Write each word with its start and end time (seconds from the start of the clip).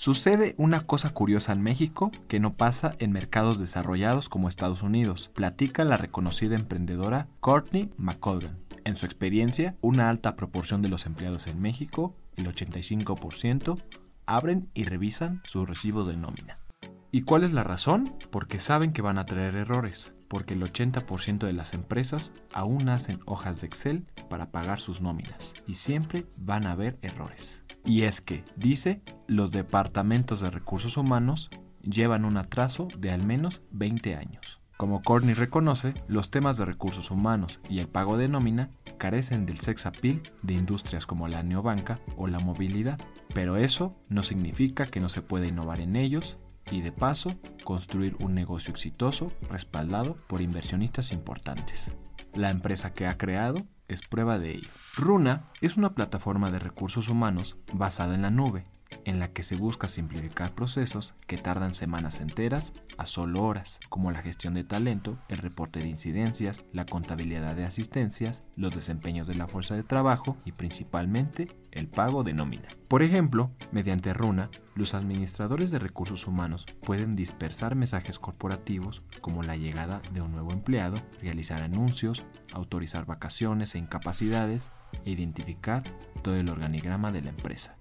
Sucede 0.00 0.54
una 0.56 0.80
cosa 0.80 1.10
curiosa 1.10 1.52
en 1.52 1.60
México 1.60 2.10
que 2.26 2.40
no 2.40 2.54
pasa 2.54 2.94
en 3.00 3.12
mercados 3.12 3.58
desarrollados 3.58 4.30
como 4.30 4.48
Estados 4.48 4.80
Unidos, 4.80 5.30
platica 5.34 5.84
la 5.84 5.98
reconocida 5.98 6.56
emprendedora 6.56 7.28
Courtney 7.40 7.90
McColgan. 7.98 8.56
En 8.84 8.96
su 8.96 9.04
experiencia, 9.04 9.76
una 9.82 10.08
alta 10.08 10.36
proporción 10.36 10.80
de 10.80 10.88
los 10.88 11.04
empleados 11.04 11.48
en 11.48 11.60
México, 11.60 12.14
el 12.36 12.46
85%, 12.46 13.78
abren 14.24 14.70
y 14.72 14.84
revisan 14.84 15.42
sus 15.44 15.68
recibos 15.68 16.08
de 16.08 16.16
nómina. 16.16 16.56
¿Y 17.12 17.20
cuál 17.20 17.44
es 17.44 17.52
la 17.52 17.62
razón? 17.62 18.10
Porque 18.30 18.58
saben 18.58 18.94
que 18.94 19.02
van 19.02 19.18
a 19.18 19.26
traer 19.26 19.54
errores, 19.54 20.14
porque 20.30 20.54
el 20.54 20.62
80% 20.62 21.38
de 21.40 21.52
las 21.52 21.74
empresas 21.74 22.30
aún 22.52 22.88
hacen 22.88 23.18
hojas 23.26 23.60
de 23.60 23.66
Excel 23.66 24.06
para 24.28 24.52
pagar 24.52 24.80
sus 24.80 25.00
nóminas 25.00 25.52
y 25.66 25.74
siempre 25.74 26.24
van 26.36 26.68
a 26.68 26.72
haber 26.72 26.98
errores. 27.02 27.60
Y 27.84 28.02
es 28.02 28.20
que, 28.20 28.44
dice, 28.54 29.02
los 29.26 29.50
departamentos 29.50 30.40
de 30.40 30.50
recursos 30.50 30.96
humanos 30.96 31.50
llevan 31.82 32.24
un 32.24 32.36
atraso 32.36 32.86
de 32.96 33.10
al 33.10 33.24
menos 33.24 33.64
20 33.72 34.14
años. 34.14 34.60
Como 34.76 35.02
Courtney 35.02 35.34
reconoce, 35.34 35.94
los 36.06 36.30
temas 36.30 36.56
de 36.56 36.64
recursos 36.64 37.10
humanos 37.10 37.58
y 37.68 37.80
el 37.80 37.88
pago 37.88 38.16
de 38.16 38.28
nómina 38.28 38.70
carecen 38.98 39.46
del 39.46 39.58
sex 39.58 39.84
appeal 39.84 40.22
de 40.42 40.54
industrias 40.54 41.06
como 41.06 41.26
la 41.26 41.42
neobanca 41.42 41.98
o 42.16 42.28
la 42.28 42.38
movilidad, 42.38 43.00
pero 43.34 43.56
eso 43.56 43.96
no 44.08 44.22
significa 44.22 44.86
que 44.86 45.00
no 45.00 45.08
se 45.08 45.22
pueda 45.22 45.48
innovar 45.48 45.80
en 45.80 45.96
ellos 45.96 46.38
y 46.70 46.80
de 46.80 46.92
paso 46.92 47.30
construir 47.64 48.16
un 48.20 48.34
negocio 48.34 48.70
exitoso 48.70 49.32
respaldado 49.48 50.16
por 50.26 50.42
inversionistas 50.42 51.12
importantes. 51.12 51.90
La 52.34 52.50
empresa 52.50 52.92
que 52.92 53.06
ha 53.06 53.18
creado 53.18 53.56
es 53.88 54.02
prueba 54.02 54.38
de 54.38 54.52
ello. 54.52 54.68
Runa 54.96 55.50
es 55.60 55.76
una 55.76 55.94
plataforma 55.94 56.50
de 56.50 56.58
recursos 56.58 57.08
humanos 57.08 57.56
basada 57.72 58.14
en 58.14 58.22
la 58.22 58.30
nube, 58.30 58.64
en 59.04 59.18
la 59.18 59.32
que 59.32 59.42
se 59.42 59.56
busca 59.56 59.86
simplificar 59.86 60.54
procesos 60.54 61.14
que 61.26 61.36
tardan 61.36 61.74
semanas 61.74 62.20
enteras 62.20 62.72
a 62.98 63.06
solo 63.06 63.42
horas, 63.42 63.78
como 63.88 64.10
la 64.10 64.22
gestión 64.22 64.54
de 64.54 64.64
talento, 64.64 65.18
el 65.28 65.38
reporte 65.38 65.80
de 65.80 65.88
incidencias, 65.88 66.64
la 66.72 66.86
contabilidad 66.86 67.54
de 67.54 67.64
asistencias, 67.64 68.42
los 68.56 68.74
desempeños 68.74 69.26
de 69.26 69.34
la 69.34 69.46
fuerza 69.46 69.74
de 69.74 69.82
trabajo 69.82 70.36
y 70.44 70.52
principalmente 70.52 71.48
el 71.72 71.88
pago 71.88 72.24
de 72.24 72.34
nómina. 72.34 72.68
Por 72.88 73.02
ejemplo, 73.02 73.50
mediante 73.72 74.12
Runa, 74.12 74.50
los 74.74 74.94
administradores 74.94 75.70
de 75.70 75.78
recursos 75.78 76.26
humanos 76.26 76.66
pueden 76.82 77.14
dispersar 77.16 77.74
mensajes 77.74 78.18
corporativos 78.18 79.02
como 79.20 79.42
la 79.42 79.56
llegada 79.56 80.02
de 80.12 80.20
un 80.20 80.32
nuevo 80.32 80.52
empleado, 80.52 80.96
realizar 81.20 81.62
anuncios, 81.62 82.24
autorizar 82.52 83.06
vacaciones 83.06 83.74
e 83.74 83.78
incapacidades 83.78 84.70
e 85.04 85.10
identificar 85.10 85.82
todo 86.22 86.34
el 86.36 86.48
organigrama 86.48 87.12
de 87.12 87.22
la 87.22 87.30
empresa. 87.30 87.76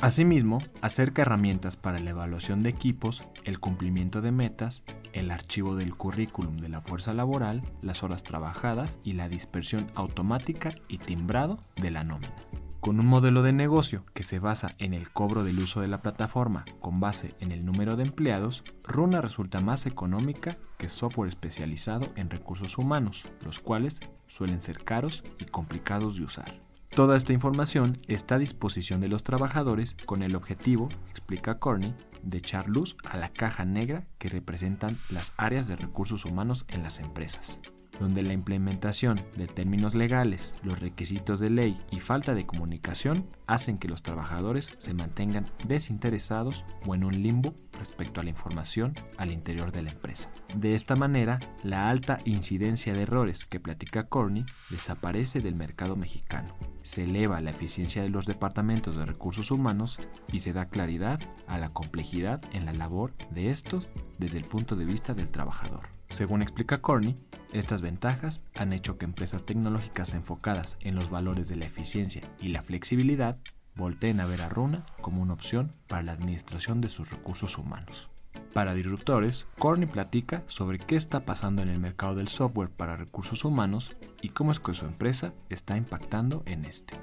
Asimismo, 0.00 0.58
acerca 0.80 1.22
herramientas 1.22 1.76
para 1.76 1.98
la 1.98 2.10
evaluación 2.10 2.62
de 2.62 2.70
equipos, 2.70 3.24
el 3.42 3.58
cumplimiento 3.58 4.22
de 4.22 4.30
metas, 4.30 4.84
el 5.12 5.32
archivo 5.32 5.74
del 5.74 5.96
currículum 5.96 6.58
de 6.58 6.68
la 6.68 6.80
fuerza 6.80 7.12
laboral, 7.12 7.62
las 7.82 8.04
horas 8.04 8.22
trabajadas 8.22 9.00
y 9.02 9.14
la 9.14 9.28
dispersión 9.28 9.88
automática 9.96 10.70
y 10.86 10.98
timbrado 10.98 11.58
de 11.74 11.90
la 11.90 12.04
nómina. 12.04 12.32
Con 12.78 13.00
un 13.00 13.06
modelo 13.06 13.42
de 13.42 13.52
negocio 13.52 14.04
que 14.14 14.22
se 14.22 14.38
basa 14.38 14.68
en 14.78 14.94
el 14.94 15.10
cobro 15.10 15.42
del 15.42 15.58
uso 15.58 15.80
de 15.80 15.88
la 15.88 16.00
plataforma 16.00 16.64
con 16.78 17.00
base 17.00 17.34
en 17.40 17.50
el 17.50 17.64
número 17.64 17.96
de 17.96 18.04
empleados, 18.04 18.62
Runa 18.84 19.20
resulta 19.20 19.60
más 19.60 19.84
económica 19.84 20.56
que 20.78 20.88
software 20.88 21.28
especializado 21.28 22.06
en 22.14 22.30
recursos 22.30 22.78
humanos, 22.78 23.24
los 23.44 23.58
cuales 23.58 23.98
suelen 24.28 24.62
ser 24.62 24.84
caros 24.84 25.24
y 25.40 25.46
complicados 25.46 26.16
de 26.16 26.22
usar. 26.22 26.67
Toda 26.90 27.16
esta 27.16 27.32
información 27.32 27.98
está 28.08 28.36
a 28.36 28.38
disposición 28.38 29.00
de 29.00 29.08
los 29.08 29.22
trabajadores 29.22 29.94
con 30.06 30.22
el 30.22 30.34
objetivo, 30.34 30.88
explica 31.10 31.58
Corney, 31.58 31.94
de 32.22 32.38
echar 32.38 32.68
luz 32.68 32.96
a 33.08 33.16
la 33.16 33.28
caja 33.28 33.64
negra 33.64 34.06
que 34.18 34.28
representan 34.28 34.96
las 35.10 35.32
áreas 35.36 35.68
de 35.68 35.76
recursos 35.76 36.24
humanos 36.24 36.64
en 36.68 36.82
las 36.82 36.98
empresas 36.98 37.58
donde 38.00 38.22
la 38.22 38.32
implementación 38.32 39.18
de 39.36 39.46
términos 39.46 39.94
legales, 39.94 40.56
los 40.62 40.78
requisitos 40.78 41.40
de 41.40 41.50
ley 41.50 41.76
y 41.90 42.00
falta 42.00 42.34
de 42.34 42.46
comunicación 42.46 43.28
hacen 43.46 43.78
que 43.78 43.88
los 43.88 44.02
trabajadores 44.02 44.76
se 44.78 44.94
mantengan 44.94 45.44
desinteresados 45.66 46.64
o 46.86 46.94
en 46.94 47.04
un 47.04 47.22
limbo 47.22 47.54
respecto 47.78 48.20
a 48.20 48.24
la 48.24 48.30
información 48.30 48.94
al 49.16 49.30
interior 49.30 49.72
de 49.72 49.82
la 49.82 49.90
empresa. 49.90 50.30
De 50.56 50.74
esta 50.74 50.96
manera, 50.96 51.40
la 51.62 51.88
alta 51.88 52.18
incidencia 52.24 52.92
de 52.92 53.02
errores 53.02 53.46
que 53.46 53.60
platica 53.60 54.04
Corney 54.04 54.44
desaparece 54.70 55.40
del 55.40 55.54
mercado 55.54 55.96
mexicano. 55.96 56.54
Se 56.82 57.04
eleva 57.04 57.40
la 57.40 57.50
eficiencia 57.50 58.02
de 58.02 58.08
los 58.08 58.26
departamentos 58.26 58.96
de 58.96 59.04
recursos 59.04 59.50
humanos 59.50 59.98
y 60.32 60.40
se 60.40 60.52
da 60.52 60.68
claridad 60.68 61.20
a 61.46 61.58
la 61.58 61.70
complejidad 61.70 62.42
en 62.52 62.66
la 62.66 62.72
labor 62.72 63.14
de 63.30 63.50
estos 63.50 63.88
desde 64.18 64.38
el 64.38 64.44
punto 64.44 64.76
de 64.76 64.84
vista 64.84 65.14
del 65.14 65.30
trabajador. 65.30 65.88
Según 66.10 66.40
explica 66.40 66.80
Corney, 66.80 67.18
estas 67.52 67.82
ventajas 67.82 68.42
han 68.54 68.72
hecho 68.72 68.96
que 68.96 69.04
empresas 69.04 69.44
tecnológicas 69.44 70.14
enfocadas 70.14 70.78
en 70.80 70.94
los 70.94 71.10
valores 71.10 71.48
de 71.48 71.56
la 71.56 71.66
eficiencia 71.66 72.22
y 72.40 72.48
la 72.48 72.62
flexibilidad 72.62 73.38
volteen 73.78 74.20
a 74.20 74.26
ver 74.26 74.42
a 74.42 74.48
Runa 74.48 74.84
como 75.00 75.22
una 75.22 75.32
opción 75.32 75.72
para 75.86 76.02
la 76.02 76.12
administración 76.12 76.82
de 76.82 76.90
sus 76.90 77.10
recursos 77.10 77.56
humanos. 77.56 78.10
Para 78.52 78.74
Disruptores, 78.74 79.46
Corney 79.58 79.86
platica 79.88 80.42
sobre 80.48 80.78
qué 80.78 80.96
está 80.96 81.20
pasando 81.20 81.62
en 81.62 81.68
el 81.68 81.78
mercado 81.78 82.16
del 82.16 82.28
software 82.28 82.70
para 82.70 82.96
recursos 82.96 83.44
humanos 83.44 83.96
y 84.20 84.30
cómo 84.30 84.52
es 84.52 84.58
que 84.58 84.74
su 84.74 84.84
empresa 84.84 85.32
está 85.48 85.76
impactando 85.76 86.42
en 86.46 86.64
este. 86.64 86.94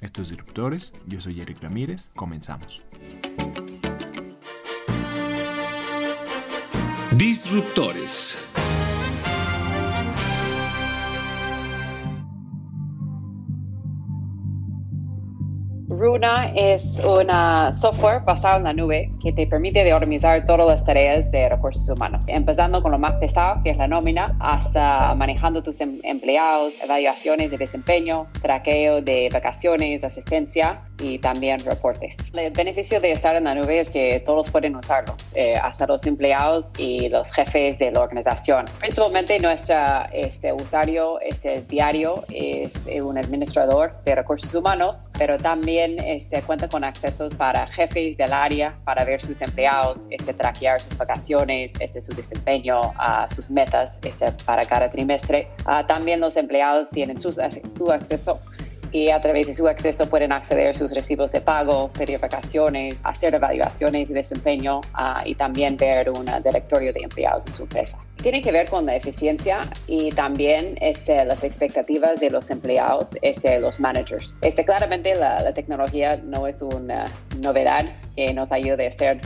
Esto 0.00 0.22
es 0.22 0.28
Disruptores, 0.28 0.92
yo 1.06 1.20
soy 1.20 1.40
Eric 1.40 1.62
Ramírez, 1.62 2.10
comenzamos. 2.14 2.82
Disruptores. 7.16 8.49
Runa 16.00 16.50
es 16.54 16.98
un 17.04 17.26
software 17.74 18.22
basado 18.26 18.56
en 18.56 18.64
la 18.64 18.72
nube 18.72 19.12
que 19.22 19.32
te 19.32 19.46
permite 19.46 19.84
de 19.84 19.94
organizar 19.94 20.44
todas 20.44 20.66
las 20.66 20.84
tareas 20.84 21.30
de 21.30 21.48
recursos 21.48 21.88
humanos, 21.88 22.26
empezando 22.28 22.82
con 22.82 22.92
lo 22.92 22.98
más 22.98 23.14
pesado, 23.14 23.62
que 23.62 23.70
es 23.70 23.76
la 23.76 23.86
nómina, 23.86 24.36
hasta 24.40 25.14
manejando 25.14 25.62
tus 25.62 25.80
em-, 25.80 26.00
empleados, 26.02 26.74
evaluaciones 26.82 27.50
de 27.50 27.58
desempeño, 27.58 28.26
traqueo 28.42 29.02
de 29.02 29.28
vacaciones, 29.32 30.04
asistencia 30.04 30.80
y 30.98 31.18
también 31.18 31.58
reportes. 31.60 32.16
El 32.32 32.52
beneficio 32.52 33.00
de 33.00 33.12
estar 33.12 33.36
en 33.36 33.44
la 33.44 33.54
nube 33.54 33.80
es 33.80 33.90
que 33.90 34.20
todos 34.20 34.50
pueden 34.50 34.76
usarlo, 34.76 35.14
eh, 35.34 35.56
hasta 35.56 35.86
los 35.86 36.06
empleados 36.06 36.72
y 36.78 37.08
los 37.08 37.30
jefes 37.32 37.78
de 37.78 37.90
la 37.90 38.00
organización. 38.00 38.66
Principalmente 38.80 39.38
nuestro 39.38 39.76
este, 40.12 40.52
usuario 40.52 41.20
este, 41.20 41.62
diario 41.62 42.24
es 42.28 42.72
un 43.02 43.18
administrador 43.18 43.94
de 44.04 44.14
recursos 44.14 44.54
humanos, 44.54 45.08
pero 45.18 45.38
también 45.38 45.98
este, 45.98 46.42
cuenta 46.42 46.68
con 46.68 46.84
accesos 46.84 47.34
para 47.34 47.66
jefes 47.68 48.16
del 48.16 48.32
área 48.32 48.74
para 48.84 49.04
sus 49.18 49.40
empleados, 49.40 50.00
este, 50.10 50.34
traquear 50.34 50.80
sus 50.80 50.98
vacaciones, 50.98 51.72
este, 51.80 52.02
su 52.02 52.12
desempeño, 52.12 52.80
uh, 52.80 53.34
sus 53.34 53.48
metas 53.48 53.98
este, 54.02 54.30
para 54.44 54.64
cada 54.64 54.90
trimestre. 54.90 55.48
Uh, 55.64 55.86
también 55.86 56.20
los 56.20 56.36
empleados 56.36 56.90
tienen 56.90 57.18
su 57.20 57.90
acceso 57.90 58.40
y 58.92 59.10
a 59.10 59.20
través 59.20 59.46
de 59.46 59.54
su 59.54 59.68
acceso 59.68 60.06
pueden 60.06 60.32
acceder 60.32 60.68
a 60.68 60.74
sus 60.74 60.90
recibos 60.92 61.32
de 61.32 61.40
pago, 61.40 61.90
pedir 61.96 62.18
vacaciones, 62.18 62.96
hacer 63.04 63.34
evaluaciones 63.34 64.08
de 64.08 64.14
desempeño 64.14 64.80
uh, 64.80 65.22
y 65.24 65.34
también 65.34 65.76
ver 65.76 66.10
un 66.10 66.26
directorio 66.42 66.92
de 66.92 67.00
empleados 67.00 67.46
en 67.46 67.54
su 67.54 67.62
empresa. 67.62 67.98
Tiene 68.22 68.42
que 68.42 68.52
ver 68.52 68.68
con 68.68 68.84
la 68.84 68.96
eficiencia 68.96 69.62
y 69.86 70.10
también 70.12 70.76
este, 70.80 71.24
las 71.24 71.42
expectativas 71.42 72.20
de 72.20 72.30
los 72.30 72.50
empleados, 72.50 73.10
este, 73.22 73.58
los 73.60 73.80
managers. 73.80 74.36
Este, 74.42 74.64
claramente 74.64 75.14
la, 75.14 75.40
la 75.40 75.54
tecnología 75.54 76.16
no 76.16 76.46
es 76.46 76.60
una 76.60 77.06
novedad 77.40 77.86
que 78.16 78.34
nos 78.34 78.52
ayude 78.52 78.86
a 78.86 78.88
hacer 78.88 79.20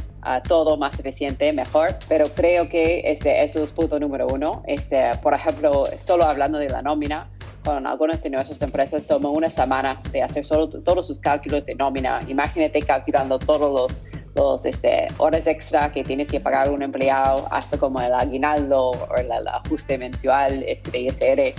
todo 0.49 0.77
más 0.77 0.99
eficiente, 0.99 1.53
mejor, 1.53 1.97
pero 2.09 2.27
creo 2.35 2.69
que 2.69 3.03
este, 3.05 3.43
eso 3.43 3.63
es 3.63 3.73
punto 3.73 4.01
número 4.01 4.27
uno. 4.27 4.63
Este, 4.67 5.11
por 5.23 5.35
ejemplo, 5.35 5.85
solo 5.99 6.25
hablando 6.25 6.59
de 6.59 6.69
la 6.69 6.83
nómina, 6.83 7.29
con 7.65 7.87
algunas 7.87 8.23
de 8.23 8.31
nuestras 8.31 8.61
empresas 8.63 9.07
tomó 9.07 9.31
una 9.31 9.51
semana 9.51 10.01
de 10.13 10.23
hacer 10.23 10.45
solo 10.45 10.69
todos 10.69 11.07
sus 11.07 11.19
cálculos 11.19 11.65
de 11.67 11.75
nómina. 11.75 12.21
Imagínate 12.29 12.81
calculando 12.83 13.39
todos 13.39 13.73
los 13.73 14.01
los 14.37 14.65
este, 14.67 15.07
horas 15.19 15.47
extra 15.47 15.93
que 15.93 16.03
tienes 16.03 16.29
que 16.29 16.41
pagar 16.41 16.69
un 16.69 16.83
empleado, 16.83 17.47
hasta 17.51 17.79
como 17.79 18.01
el 18.01 18.13
aguinaldo 18.13 18.91
o 18.91 19.17
el, 19.17 19.31
ajuste 19.31 19.97
mensual 19.97 20.65
este, 20.67 20.91
de 20.91 21.01
ISR 21.03 21.55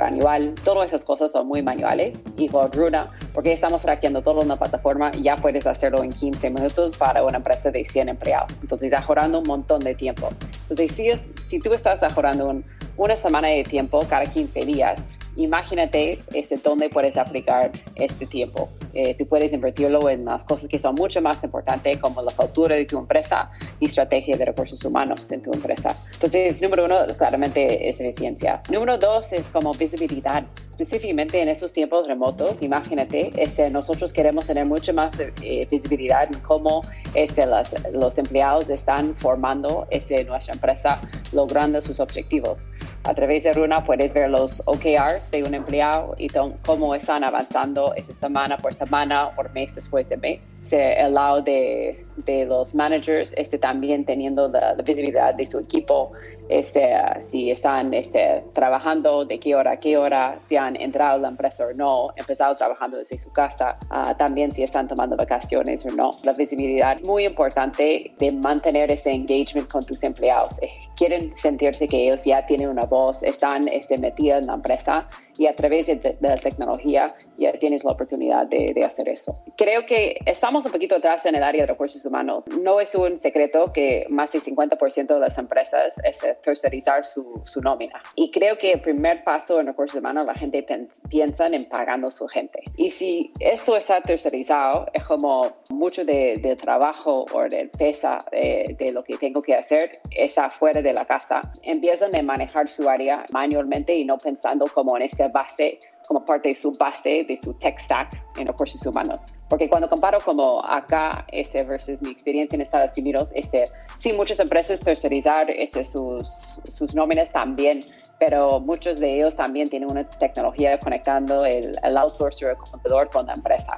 anual. 0.00 0.54
Todas 0.64 0.88
esas 0.88 1.04
cosas 1.04 1.32
son 1.32 1.46
muy 1.46 1.62
manuales 1.62 2.24
y 2.36 2.48
con 2.48 2.70
Runa, 2.72 3.10
porque 3.32 3.52
estamos 3.52 3.82
hackeando 3.82 4.22
todo 4.22 4.40
en 4.40 4.46
una 4.46 4.56
plataforma, 4.56 5.10
ya 5.12 5.36
puedes 5.36 5.66
hacerlo 5.66 6.02
en 6.02 6.10
15 6.10 6.50
minutos 6.50 6.96
para 6.96 7.22
una 7.22 7.38
empresa 7.38 7.70
de 7.70 7.84
100 7.84 8.08
empleados. 8.08 8.60
Entonces, 8.60 8.92
ahorrando 8.92 9.40
un 9.40 9.46
montón 9.46 9.80
de 9.80 9.94
tiempo. 9.94 10.30
Entonces, 10.68 10.92
si, 10.92 11.10
si 11.46 11.58
tú 11.58 11.72
estás 11.72 12.02
ahorrando 12.02 12.62
una 12.96 13.16
semana 13.16 13.48
de 13.48 13.64
tiempo 13.64 14.04
cada 14.08 14.26
15 14.26 14.64
días, 14.64 15.00
imagínate 15.36 16.20
este, 16.32 16.56
dónde 16.56 16.88
puedes 16.88 17.16
aplicar 17.16 17.72
este 17.96 18.26
tiempo. 18.26 18.68
Eh, 18.92 19.14
tú 19.16 19.26
puedes 19.26 19.52
invertirlo 19.52 20.08
en 20.08 20.24
las 20.24 20.44
cosas 20.44 20.68
que 20.68 20.78
son 20.78 20.94
mucho 20.94 21.20
más 21.20 21.42
importantes, 21.42 21.98
como 21.98 22.22
la 22.22 22.32
cultura 22.32 22.76
de 22.76 22.84
tu 22.84 22.98
empresa 22.98 23.50
y 23.80 23.86
estrategia 23.86 24.36
de 24.36 24.44
recursos 24.44 24.84
humanos 24.84 25.30
en 25.32 25.42
tu 25.42 25.52
empresa. 25.52 25.96
Entonces, 26.12 26.62
número 26.62 26.84
uno, 26.84 26.98
claramente 27.18 27.88
es 27.88 28.00
eficiencia. 28.00 28.62
Número 28.70 28.98
dos 28.98 29.32
es 29.32 29.48
como 29.50 29.72
visibilidad. 29.72 30.44
Específicamente 30.70 31.40
en 31.40 31.48
estos 31.48 31.72
tiempos 31.72 32.06
remotos, 32.06 32.60
imagínate, 32.60 33.30
este, 33.36 33.70
nosotros 33.70 34.12
queremos 34.12 34.46
tener 34.46 34.66
mucho 34.66 34.92
más 34.92 35.14
eh, 35.42 35.66
visibilidad 35.70 36.24
en 36.32 36.40
cómo 36.40 36.82
este, 37.14 37.44
los 37.92 38.18
empleados 38.18 38.68
están 38.70 39.14
formando 39.16 39.86
este, 39.90 40.24
nuestra 40.24 40.54
empresa, 40.54 41.00
logrando 41.32 41.80
sus 41.80 42.00
objetivos. 42.00 42.60
A 43.06 43.12
través 43.12 43.44
de 43.44 43.52
Runa 43.52 43.84
puedes 43.84 44.14
ver 44.14 44.30
los 44.30 44.62
OKRs 44.64 45.30
de 45.30 45.44
un 45.44 45.52
empleado 45.54 46.14
y 46.16 46.28
cómo 46.64 46.94
están 46.94 47.22
avanzando 47.22 47.92
esa 47.96 48.14
semana 48.14 48.56
por 48.56 48.72
semana 48.72 49.26
o 49.26 49.42
mes 49.52 49.74
después 49.74 50.08
de 50.08 50.16
mes. 50.16 50.58
El 50.72 51.14
lado 51.14 51.42
de, 51.42 52.04
de, 52.16 52.44
los 52.44 52.74
managers 52.74 53.34
este, 53.36 53.58
también 53.58 54.04
teniendo 54.04 54.48
la 54.48 54.74
visibilidad 54.74 55.34
de 55.34 55.46
su 55.46 55.58
equipo 55.58 56.12
este, 56.48 56.94
si 57.22 57.50
están 57.50 57.94
este, 57.94 58.44
trabajando, 58.52 59.24
de 59.24 59.38
qué 59.38 59.54
hora 59.54 59.72
a 59.72 59.76
qué 59.78 59.96
hora, 59.96 60.38
si 60.46 60.56
han 60.56 60.76
entrado 60.76 61.14
a 61.14 61.18
la 61.18 61.28
empresa 61.28 61.66
o 61.66 61.72
no, 61.72 62.10
empezado 62.16 62.54
trabajando 62.54 62.98
desde 62.98 63.18
su 63.18 63.30
casa, 63.32 63.78
ah, 63.90 64.14
también 64.16 64.52
si 64.52 64.62
están 64.62 64.86
tomando 64.86 65.16
vacaciones 65.16 65.84
o 65.86 65.90
no. 65.90 66.10
La 66.22 66.32
visibilidad 66.34 66.96
es 66.96 67.04
muy 67.04 67.24
importante 67.26 68.12
de 68.18 68.30
mantener 68.32 68.90
ese 68.90 69.10
engagement 69.10 69.70
con 69.70 69.84
tus 69.84 70.02
empleados. 70.02 70.52
Eh, 70.60 70.70
quieren 70.96 71.30
sentirse 71.30 71.88
que 71.88 72.04
ellos 72.04 72.24
ya 72.24 72.44
tienen 72.44 72.68
una 72.68 72.84
voz, 72.84 73.22
están 73.22 73.68
este, 73.68 73.96
metidos 73.96 74.40
en 74.40 74.46
la 74.48 74.54
empresa 74.54 75.08
y 75.38 75.46
a 75.46 75.54
través 75.54 75.86
de, 75.86 76.16
la 76.20 76.36
tecnología 76.36 77.14
ya 77.36 77.52
tienes 77.52 77.84
la 77.84 77.92
oportunidad 77.92 78.46
de, 78.46 78.84
hacer 78.84 79.08
eso. 79.08 79.38
Creo 79.56 79.86
que 79.86 80.18
estamos 80.26 80.66
un 80.66 80.72
poquito 80.72 80.96
atrás 80.96 81.24
en 81.24 81.34
el 81.34 81.42
área 81.42 81.62
de 81.62 81.68
recursos 81.68 82.04
humanos. 82.04 82.44
No 82.60 82.80
es 82.80 82.94
un 82.94 83.16
secreto 83.16 83.72
que 83.72 84.06
más 84.10 84.32
del 84.32 84.42
50% 84.42 85.06
de 85.06 85.20
las 85.20 85.38
empresas 85.38 85.94
es 86.04 86.20
tercerizar 86.42 87.04
su, 87.04 87.40
su, 87.44 87.62
nómina. 87.62 88.02
Y 88.14 88.30
creo 88.30 88.58
que 88.58 88.72
el 88.72 88.82
primer 88.82 89.24
paso 89.24 89.58
en 89.60 89.66
recursos 89.66 89.98
humanos 89.98 90.26
la 90.26 90.34
gente 90.34 90.64
piensa 91.08 91.46
en 91.46 91.66
pagando 91.68 92.10
su 92.10 92.26
gente. 92.26 92.60
Y 92.76 92.90
si 92.90 93.32
eso 93.40 93.76
está 93.76 94.02
tercerizado, 94.02 94.86
es 94.92 95.04
como 95.04 95.52
mucho 95.70 96.04
del 96.04 96.42
de 96.42 96.56
trabajo 96.56 97.24
o 97.32 97.48
del 97.48 97.70
pesa 97.70 98.18
eh, 98.32 98.74
de 98.78 98.92
lo 98.92 99.02
que 99.02 99.16
tengo 99.16 99.42
que 99.42 99.54
hacer 99.54 100.00
es 100.10 100.36
afuera 100.38 100.82
de 100.82 100.92
la 100.92 101.04
casa. 101.04 101.40
Empiezan 101.62 102.14
a 102.14 102.22
manejar 102.22 102.68
su 102.68 102.88
área 102.88 103.24
manualmente 103.30 103.94
y 103.94 104.04
no 104.04 104.18
pensando 104.18 104.66
como 104.66 104.96
en 104.96 105.02
este 105.02 105.23
base, 105.28 105.78
como 106.06 106.24
parte 106.24 106.50
de 106.50 106.54
su 106.54 106.72
base, 106.72 107.24
de 107.26 107.36
su 107.36 107.54
tech 107.54 107.78
stack 107.78 108.22
en 108.36 108.46
recursos 108.46 108.84
humanos. 108.86 109.22
Porque 109.48 109.68
cuando 109.68 109.88
comparo 109.88 110.18
como 110.20 110.64
acá 110.64 111.24
este 111.32 111.62
versus 111.64 112.02
mi 112.02 112.10
experiencia 112.10 112.56
en 112.56 112.62
Estados 112.62 112.96
Unidos, 112.96 113.30
este, 113.34 113.64
sí, 113.98 114.12
muchas 114.12 114.38
empresas 114.40 114.80
tercerizar 114.80 115.50
este, 115.50 115.84
sus, 115.84 116.58
sus 116.68 116.94
nóminas 116.94 117.30
también, 117.30 117.84
pero 118.18 118.60
muchos 118.60 119.00
de 119.00 119.16
ellos 119.16 119.34
también 119.34 119.68
tienen 119.68 119.90
una 119.90 120.08
tecnología 120.08 120.78
conectando 120.78 121.44
el, 121.44 121.78
el 121.82 121.96
outsourcer, 121.96 122.50
el 122.50 122.56
contador 122.56 123.10
con 123.10 123.26
la 123.26 123.34
empresa. 123.34 123.76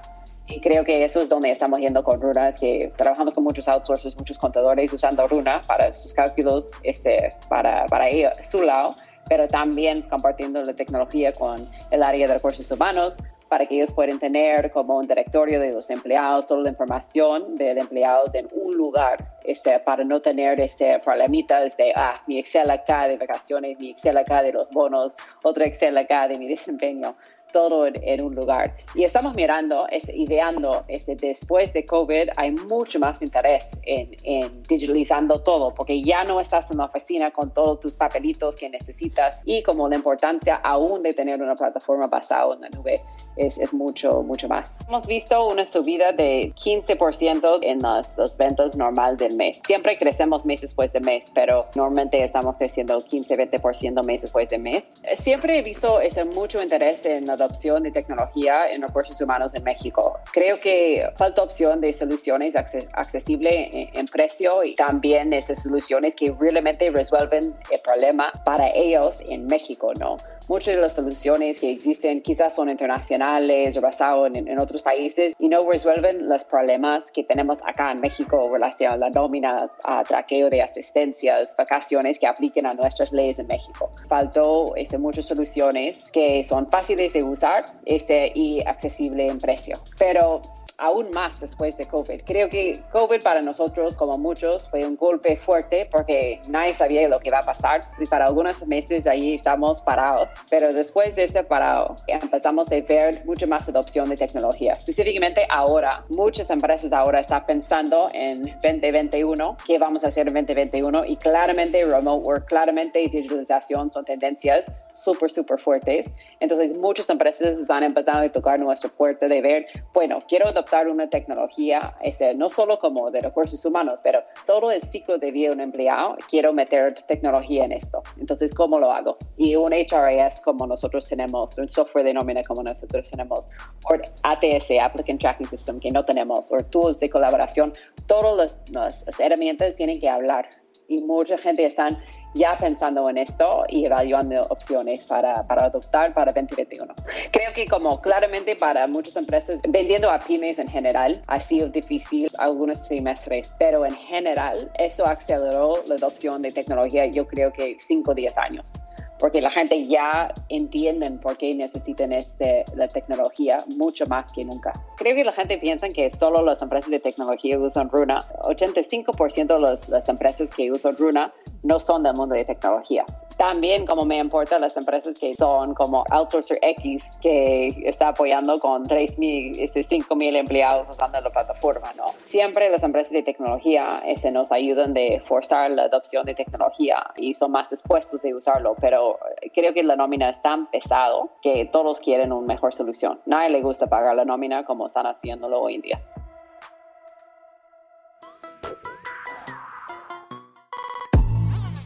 Y 0.48 0.60
creo 0.60 0.84
que 0.84 1.04
eso 1.04 1.20
es 1.20 1.28
donde 1.28 1.50
estamos 1.50 1.80
yendo 1.80 2.04
con 2.04 2.20
Runa, 2.20 2.50
es 2.50 2.60
que 2.60 2.92
trabajamos 2.96 3.34
con 3.34 3.42
muchos 3.42 3.66
outsourcers, 3.66 4.16
muchos 4.16 4.38
contadores 4.38 4.92
usando 4.92 5.26
Runa 5.26 5.60
para 5.66 5.92
sus 5.92 6.14
cálculos, 6.14 6.70
este, 6.84 7.34
para, 7.48 7.84
para 7.86 8.06
su 8.44 8.62
lado 8.62 8.94
pero 9.28 9.48
también 9.48 10.02
compartiendo 10.02 10.62
la 10.62 10.74
tecnología 10.74 11.32
con 11.32 11.68
el 11.90 12.02
área 12.02 12.26
de 12.26 12.34
recursos 12.34 12.70
humanos 12.70 13.14
para 13.48 13.66
que 13.66 13.76
ellos 13.76 13.92
puedan 13.92 14.18
tener 14.18 14.70
como 14.72 14.96
un 14.96 15.06
directorio 15.06 15.60
de 15.60 15.70
los 15.70 15.88
empleados, 15.90 16.46
toda 16.46 16.62
la 16.62 16.70
información 16.70 17.56
de 17.56 17.74
los 17.74 17.84
empleados 17.84 18.34
en 18.34 18.48
un 18.52 18.76
lugar, 18.76 19.24
este, 19.44 19.78
para 19.80 20.04
no 20.04 20.20
tener 20.20 20.58
este 20.60 20.98
problemitas 21.00 21.76
de, 21.76 21.92
ah, 21.94 22.20
mi 22.26 22.38
Excel 22.38 22.70
acá 22.70 23.06
de 23.06 23.16
vacaciones, 23.16 23.78
mi 23.78 23.90
Excel 23.90 24.16
acá 24.16 24.42
de 24.42 24.52
los 24.52 24.68
bonos, 24.70 25.14
otro 25.42 25.64
Excel 25.64 25.96
acá 25.96 26.26
de 26.26 26.38
mi 26.38 26.48
desempeño 26.54 27.14
todo 27.56 27.86
en, 27.86 28.20
un 28.20 28.34
lugar. 28.34 28.76
Y 28.94 29.04
estamos 29.04 29.34
mirando, 29.34 29.86
ideando, 30.12 30.84
este, 30.88 31.16
después 31.16 31.72
de 31.72 31.86
COVID 31.86 32.28
hay 32.36 32.50
mucho 32.50 32.98
más 32.98 33.22
interés 33.22 33.70
en, 33.84 34.14
en, 34.24 34.62
digitalizando 34.64 35.42
todo, 35.42 35.72
porque 35.72 36.02
ya 36.02 36.22
no 36.24 36.38
estás 36.38 36.70
en 36.70 36.76
la 36.76 36.84
oficina 36.84 37.30
con 37.30 37.54
todos 37.54 37.80
tus 37.80 37.94
papelitos 37.94 38.56
que 38.56 38.68
necesitas 38.68 39.40
y 39.46 39.62
como 39.62 39.88
la 39.88 39.96
importancia 39.96 40.56
aún 40.56 41.02
de 41.02 41.14
tener 41.14 41.40
una 41.40 41.54
plataforma 41.54 42.08
basada 42.08 42.54
en 42.54 42.60
la 42.60 42.68
nube 42.68 43.00
es, 43.36 43.56
es 43.56 43.72
mucho, 43.72 44.22
mucho 44.22 44.48
más. 44.48 44.76
Hemos 44.86 45.06
visto 45.06 45.46
una 45.46 45.64
subida 45.64 46.12
de 46.12 46.52
15% 46.54 47.60
en 47.62 47.78
las, 47.78 48.18
las 48.18 48.36
ventas 48.36 48.76
normal 48.76 49.16
del 49.16 49.34
mes. 49.34 49.62
Siempre 49.66 49.96
crecemos 49.96 50.44
mes 50.44 50.60
después 50.60 50.92
de 50.92 51.00
mes, 51.00 51.32
pero 51.34 51.66
normalmente 51.74 52.22
estamos 52.22 52.56
creciendo 52.56 52.98
15-20% 52.98 54.04
mes 54.04 54.20
después 54.20 54.46
de 54.50 54.58
mes. 54.58 54.86
Siempre 55.16 55.58
he 55.58 55.62
visto 55.62 56.02
ese 56.02 56.26
mucho 56.26 56.62
interés 56.62 57.06
en 57.06 57.26
la 57.26 57.45
opción 57.46 57.82
de 57.82 57.90
tecnología 57.90 58.70
en 58.70 58.82
recursos 58.82 59.20
humanos 59.20 59.54
en 59.54 59.64
México. 59.64 60.18
Creo 60.32 60.58
que 60.60 61.08
falta 61.16 61.42
opción 61.42 61.80
de 61.80 61.92
soluciones 61.92 62.54
accesibles 62.56 63.70
en, 63.72 64.06
precio 64.06 64.62
y 64.62 64.74
también 64.76 65.32
esas 65.32 65.62
soluciones 65.62 66.14
que 66.14 66.34
realmente 66.38 66.90
resuelven 66.90 67.54
el 67.70 67.80
problema 67.80 68.32
para 68.44 68.70
ellos 68.74 69.20
en 69.28 69.46
México, 69.46 69.92
¿no? 69.98 70.16
Muchas 70.48 70.76
de 70.76 70.80
las 70.80 70.94
soluciones 70.94 71.58
que 71.58 71.72
existen 71.72 72.22
quizás 72.22 72.54
son 72.54 72.70
internacionales 72.70 73.76
o 73.76 73.80
basadas 73.80 74.30
en, 74.32 74.58
otros 74.60 74.80
países 74.80 75.34
y 75.40 75.48
no 75.48 75.68
resuelven 75.68 76.28
los 76.28 76.44
problemas 76.44 77.10
que 77.10 77.24
tenemos 77.24 77.58
acá 77.66 77.90
en 77.90 78.00
México 78.00 78.40
en 78.44 78.52
relación 78.52 78.92
a 78.92 78.96
la 78.96 79.10
nómina, 79.10 79.68
a 79.82 80.04
traqueo 80.04 80.48
de 80.48 80.62
asistencias, 80.62 81.52
vacaciones 81.58 82.20
que 82.20 82.28
apliquen 82.28 82.64
a 82.66 82.74
nuestras 82.74 83.12
leyes 83.12 83.40
en 83.40 83.48
México. 83.48 83.90
Faltó 84.08 84.76
este, 84.76 84.98
muchas 84.98 85.26
soluciones 85.26 86.04
que 86.12 86.44
son 86.44 86.68
fáciles 86.70 87.12
de 87.12 87.24
usar 87.24 87.64
este, 87.84 88.30
y 88.32 88.62
accesibles 88.64 89.32
en 89.32 89.38
precio. 89.38 89.80
Pero 89.98 90.42
aún 90.78 91.10
más 91.10 91.40
después 91.40 91.76
de 91.76 91.86
COVID. 91.86 92.22
Creo 92.24 92.48
que 92.48 92.80
COVID 92.92 93.22
para 93.22 93.42
nosotros, 93.42 93.96
como 93.96 94.18
muchos, 94.18 94.68
fue 94.68 94.84
un 94.84 94.96
golpe 94.96 95.36
fuerte 95.36 95.88
porque 95.90 96.40
nadie 96.48 96.74
sabía 96.74 97.08
lo 97.08 97.18
que 97.18 97.28
iba 97.28 97.38
a 97.38 97.44
pasar. 97.44 97.82
Y 97.98 98.06
para 98.06 98.26
algunos 98.26 98.66
meses 98.66 99.06
ahí 99.06 99.34
estamos 99.34 99.82
parados, 99.82 100.28
pero 100.50 100.72
después 100.72 101.16
de 101.16 101.24
este 101.24 101.42
parado 101.42 101.96
empezamos 102.06 102.70
a 102.70 102.80
ver 102.80 103.24
mucha 103.24 103.46
más 103.46 103.68
adopción 103.68 104.08
de 104.08 104.16
tecnología. 104.16 104.74
Específicamente 104.74 105.42
ahora, 105.48 106.04
muchas 106.08 106.50
empresas 106.50 106.92
ahora 106.92 107.20
están 107.20 107.44
pensando 107.46 108.08
en 108.12 108.42
2021, 108.62 109.56
qué 109.66 109.78
vamos 109.78 110.04
a 110.04 110.08
hacer 110.08 110.28
en 110.28 110.34
2021 110.34 111.04
y 111.06 111.16
claramente 111.16 111.84
remote 111.84 112.26
work, 112.26 112.46
claramente 112.46 112.98
digitalización 112.98 113.90
son 113.92 114.04
tendencias 114.04 114.64
súper, 114.92 115.30
súper 115.30 115.58
fuertes. 115.58 116.06
Entonces, 116.40 116.76
muchas 116.76 117.08
empresas 117.10 117.58
están 117.58 117.82
empezando 117.82 118.22
a 118.22 118.32
tocar 118.32 118.58
nuestra 118.58 118.90
puerta 118.90 119.28
de 119.28 119.40
ver, 119.40 119.66
bueno, 119.92 120.22
quiero 120.26 120.48
adoptar 120.48 120.65
una 120.88 121.08
tecnología, 121.08 121.96
este, 122.02 122.34
no 122.34 122.50
solo 122.50 122.78
como 122.78 123.10
de 123.10 123.22
recursos 123.22 123.64
humanos, 123.64 124.00
pero 124.02 124.20
todo 124.46 124.70
el 124.70 124.82
ciclo 124.82 125.18
de 125.18 125.30
vida 125.30 125.48
de 125.48 125.54
un 125.54 125.60
empleado, 125.60 126.16
quiero 126.28 126.52
meter 126.52 127.02
tecnología 127.06 127.64
en 127.64 127.72
esto. 127.72 128.02
Entonces, 128.18 128.52
¿cómo 128.52 128.78
lo 128.78 128.90
hago? 128.90 129.16
Y 129.36 129.54
un 129.56 129.72
HRIS 129.72 130.40
como 130.44 130.66
nosotros 130.66 131.06
tenemos, 131.08 131.56
un 131.58 131.68
software 131.68 132.04
de 132.04 132.14
nómina 132.14 132.42
como 132.42 132.62
nosotros 132.62 133.08
tenemos, 133.10 133.48
o 133.84 133.94
ATS, 134.22 134.70
Applicant 134.82 135.20
Tracking 135.20 135.46
System, 135.46 135.80
que 135.80 135.90
no 135.90 136.04
tenemos, 136.04 136.50
o 136.50 136.56
tools 136.64 136.98
de 137.00 137.08
colaboración, 137.08 137.72
todas 138.06 138.60
las, 138.70 139.04
las 139.06 139.20
herramientas 139.20 139.76
tienen 139.76 140.00
que 140.00 140.08
hablar 140.08 140.48
y 140.88 141.02
mucha 141.02 141.36
gente 141.38 141.64
están 141.64 141.98
ya 142.34 142.56
pensando 142.56 143.08
en 143.08 143.18
esto 143.18 143.64
y 143.68 143.86
evaluando 143.86 144.42
opciones 144.50 145.06
para, 145.06 145.46
para, 145.46 145.66
adoptar 145.66 146.12
para 146.12 146.32
2021. 146.32 146.94
Creo 147.32 147.52
que 147.54 147.66
como 147.66 148.00
claramente 148.00 148.56
para 148.56 148.86
muchas 148.86 149.16
empresas, 149.16 149.60
vendiendo 149.68 150.10
a 150.10 150.18
pymes 150.18 150.58
en 150.58 150.68
general 150.68 151.22
ha 151.26 151.40
sido 151.40 151.68
difícil 151.68 152.28
algunos 152.38 152.84
trimestres, 152.84 153.50
pero 153.58 153.86
en 153.86 153.96
general 153.96 154.70
esto 154.78 155.06
aceleró 155.06 155.82
la 155.86 155.94
adopción 155.94 156.42
de 156.42 156.52
tecnología 156.52 157.06
yo 157.06 157.26
creo 157.26 157.52
que 157.52 157.76
5 157.78 158.10
o 158.10 158.14
10 158.14 158.38
años 158.38 158.72
porque 159.18 159.40
la 159.40 159.50
gente 159.50 159.86
ya 159.86 160.32
entiende 160.48 161.10
por 161.12 161.36
qué 161.36 161.54
necesitan 161.54 162.12
este, 162.12 162.64
la 162.74 162.88
tecnología 162.88 163.58
mucho 163.76 164.06
más 164.06 164.30
que 164.32 164.44
nunca. 164.44 164.72
Creo 164.96 165.14
que 165.14 165.24
la 165.24 165.32
gente 165.32 165.58
piensa 165.58 165.88
que 165.88 166.10
solo 166.10 166.42
las 166.42 166.62
empresas 166.62 166.90
de 166.90 167.00
tecnología 167.00 167.58
usan 167.58 167.88
Runa. 167.88 168.18
85% 168.42 169.56
de 169.56 169.78
las 169.88 170.08
empresas 170.08 170.50
que 170.50 170.70
usan 170.70 170.96
Runa 170.96 171.32
no 171.66 171.80
son 171.80 172.02
del 172.02 172.14
mundo 172.14 172.34
de 172.34 172.44
tecnología. 172.44 173.04
También 173.36 173.84
como 173.84 174.06
me 174.06 174.18
importa 174.18 174.58
las 174.58 174.76
empresas 174.78 175.18
que 175.18 175.34
son 175.34 175.74
como 175.74 176.04
Outsourcer 176.10 176.58
X, 176.62 177.04
que 177.20 177.68
está 177.84 178.08
apoyando 178.08 178.58
con 178.58 178.86
3.000, 178.86 179.72
5.000 179.72 179.76
este, 179.76 180.38
empleados 180.38 180.88
usando 180.88 181.20
la 181.20 181.30
plataforma, 181.30 181.92
¿no? 181.96 182.06
Siempre 182.24 182.70
las 182.70 182.82
empresas 182.82 183.12
de 183.12 183.22
tecnología 183.22 184.02
ese, 184.06 184.30
nos 184.30 184.52
ayudan 184.52 184.94
de 184.94 185.22
forzar 185.26 185.70
la 185.70 185.82
adopción 185.82 186.24
de 186.24 186.34
tecnología 186.34 187.04
y 187.16 187.34
son 187.34 187.50
más 187.50 187.68
dispuestos 187.68 188.22
de 188.22 188.34
usarlo, 188.34 188.74
pero 188.80 189.18
creo 189.52 189.74
que 189.74 189.82
la 189.82 189.96
nómina 189.96 190.30
es 190.30 190.40
tan 190.40 190.66
pesado 190.70 191.28
que 191.42 191.66
todos 191.66 192.00
quieren 192.00 192.32
una 192.32 192.46
mejor 192.46 192.74
solución. 192.74 193.20
Nadie 193.26 193.50
le 193.50 193.60
gusta 193.60 193.86
pagar 193.86 194.16
la 194.16 194.24
nómina 194.24 194.64
como 194.64 194.86
están 194.86 195.06
haciéndolo 195.06 195.60
hoy 195.60 195.74
en 195.74 195.80
día. 195.82 196.00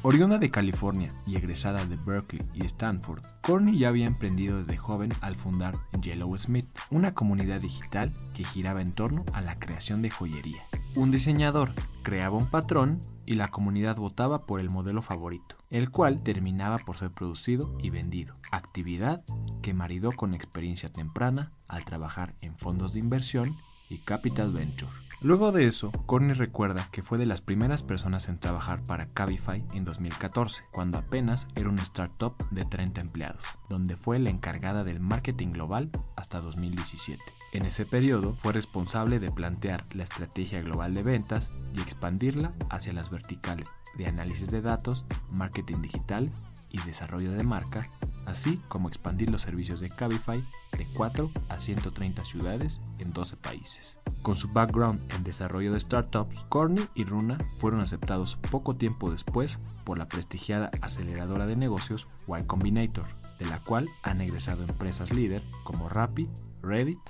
Oriunda 0.02 0.38
de 0.38 0.48
California 0.48 1.10
y 1.26 1.36
egresada 1.36 1.84
de 1.84 1.96
Berkeley 1.96 2.42
y 2.54 2.64
Stanford, 2.64 3.22
Courtney 3.42 3.78
ya 3.78 3.88
había 3.88 4.06
emprendido 4.06 4.56
desde 4.56 4.78
joven 4.78 5.12
al 5.20 5.36
fundar 5.36 5.76
Yellow 6.00 6.34
Smith, 6.38 6.66
una 6.90 7.12
comunidad 7.12 7.60
digital 7.60 8.10
que 8.32 8.44
giraba 8.44 8.80
en 8.80 8.92
torno 8.92 9.26
a 9.34 9.42
la 9.42 9.58
creación 9.58 10.00
de 10.00 10.08
joyería. 10.08 10.62
Un 10.96 11.10
diseñador 11.10 11.74
creaba 12.02 12.38
un 12.38 12.46
patrón 12.48 12.98
y 13.26 13.34
la 13.34 13.48
comunidad 13.48 13.96
votaba 13.96 14.46
por 14.46 14.58
el 14.60 14.70
modelo 14.70 15.02
favorito, 15.02 15.56
el 15.68 15.90
cual 15.90 16.22
terminaba 16.22 16.78
por 16.78 16.96
ser 16.96 17.10
producido 17.10 17.76
y 17.78 17.90
vendido, 17.90 18.36
actividad 18.52 19.22
que 19.60 19.74
maridó 19.74 20.12
con 20.12 20.32
experiencia 20.32 20.90
temprana 20.90 21.52
al 21.68 21.84
trabajar 21.84 22.34
en 22.40 22.56
fondos 22.56 22.94
de 22.94 23.00
inversión 23.00 23.54
y 23.90 23.98
capital 23.98 24.52
venture. 24.52 24.90
Luego 25.22 25.52
de 25.52 25.66
eso, 25.66 25.92
Courtney 26.06 26.32
recuerda 26.32 26.88
que 26.90 27.02
fue 27.02 27.18
de 27.18 27.26
las 27.26 27.42
primeras 27.42 27.82
personas 27.82 28.30
en 28.30 28.38
trabajar 28.38 28.82
para 28.84 29.12
Cabify 29.12 29.62
en 29.74 29.84
2014, 29.84 30.62
cuando 30.72 30.96
apenas 30.96 31.46
era 31.54 31.68
una 31.68 31.82
startup 31.82 32.34
de 32.50 32.64
30 32.64 33.02
empleados, 33.02 33.44
donde 33.68 33.98
fue 33.98 34.18
la 34.18 34.30
encargada 34.30 34.82
del 34.82 34.98
marketing 34.98 35.48
global 35.48 35.90
hasta 36.16 36.40
2017. 36.40 37.22
En 37.52 37.66
ese 37.66 37.84
periodo 37.84 38.32
fue 38.32 38.54
responsable 38.54 39.18
de 39.18 39.30
plantear 39.30 39.84
la 39.94 40.04
estrategia 40.04 40.62
global 40.62 40.94
de 40.94 41.02
ventas 41.02 41.50
y 41.74 41.82
expandirla 41.82 42.54
hacia 42.70 42.94
las 42.94 43.10
verticales 43.10 43.68
de 43.98 44.06
análisis 44.06 44.50
de 44.50 44.62
datos, 44.62 45.04
marketing 45.30 45.82
digital 45.82 46.30
y 46.70 46.80
desarrollo 46.82 47.32
de 47.32 47.42
marca, 47.42 47.90
así 48.26 48.60
como 48.68 48.88
expandir 48.88 49.30
los 49.30 49.42
servicios 49.42 49.80
de 49.80 49.88
Cabify 49.88 50.44
de 50.76 50.86
4 50.96 51.30
a 51.48 51.60
130 51.60 52.24
ciudades 52.24 52.80
en 52.98 53.12
12 53.12 53.36
países. 53.36 53.98
Con 54.22 54.36
su 54.36 54.52
background 54.52 55.00
en 55.14 55.24
desarrollo 55.24 55.72
de 55.72 55.80
startups, 55.80 56.40
Corny 56.50 56.82
y 56.94 57.04
Runa 57.04 57.38
fueron 57.58 57.80
aceptados 57.80 58.36
poco 58.50 58.76
tiempo 58.76 59.10
después 59.10 59.58
por 59.84 59.96
la 59.96 60.08
prestigiada 60.08 60.70
aceleradora 60.82 61.46
de 61.46 61.56
negocios 61.56 62.06
Y 62.28 62.44
Combinator, 62.44 63.06
de 63.38 63.46
la 63.46 63.60
cual 63.60 63.86
han 64.02 64.20
egresado 64.20 64.62
empresas 64.62 65.12
líder 65.12 65.42
como 65.64 65.88
Rappi, 65.88 66.28
Reddit, 66.62 67.00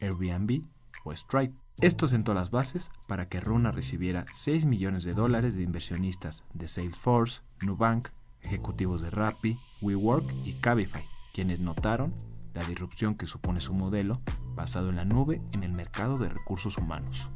Airbnb 0.00 0.62
o 1.04 1.12
Stripe. 1.12 1.54
Esto 1.80 2.06
sentó 2.06 2.34
las 2.34 2.50
bases 2.50 2.90
para 3.08 3.28
que 3.28 3.40
Runa 3.40 3.72
recibiera 3.72 4.24
6 4.32 4.66
millones 4.66 5.02
de 5.02 5.12
dólares 5.12 5.56
de 5.56 5.62
inversionistas 5.62 6.44
de 6.54 6.68
Salesforce, 6.68 7.40
Nubank, 7.62 8.08
ejecutivos 8.42 9.02
de 9.02 9.10
Rappi, 9.10 9.58
WeWork 9.80 10.24
y 10.44 10.54
Cabify, 10.54 11.04
quienes 11.32 11.60
notaron 11.60 12.14
la 12.54 12.64
disrupción 12.64 13.14
que 13.14 13.26
supone 13.26 13.60
su 13.60 13.74
modelo 13.74 14.20
basado 14.54 14.90
en 14.90 14.96
la 14.96 15.04
nube 15.04 15.40
en 15.52 15.62
el 15.62 15.72
mercado 15.72 16.18
de 16.18 16.28
recursos 16.28 16.76
humanos. 16.76 17.28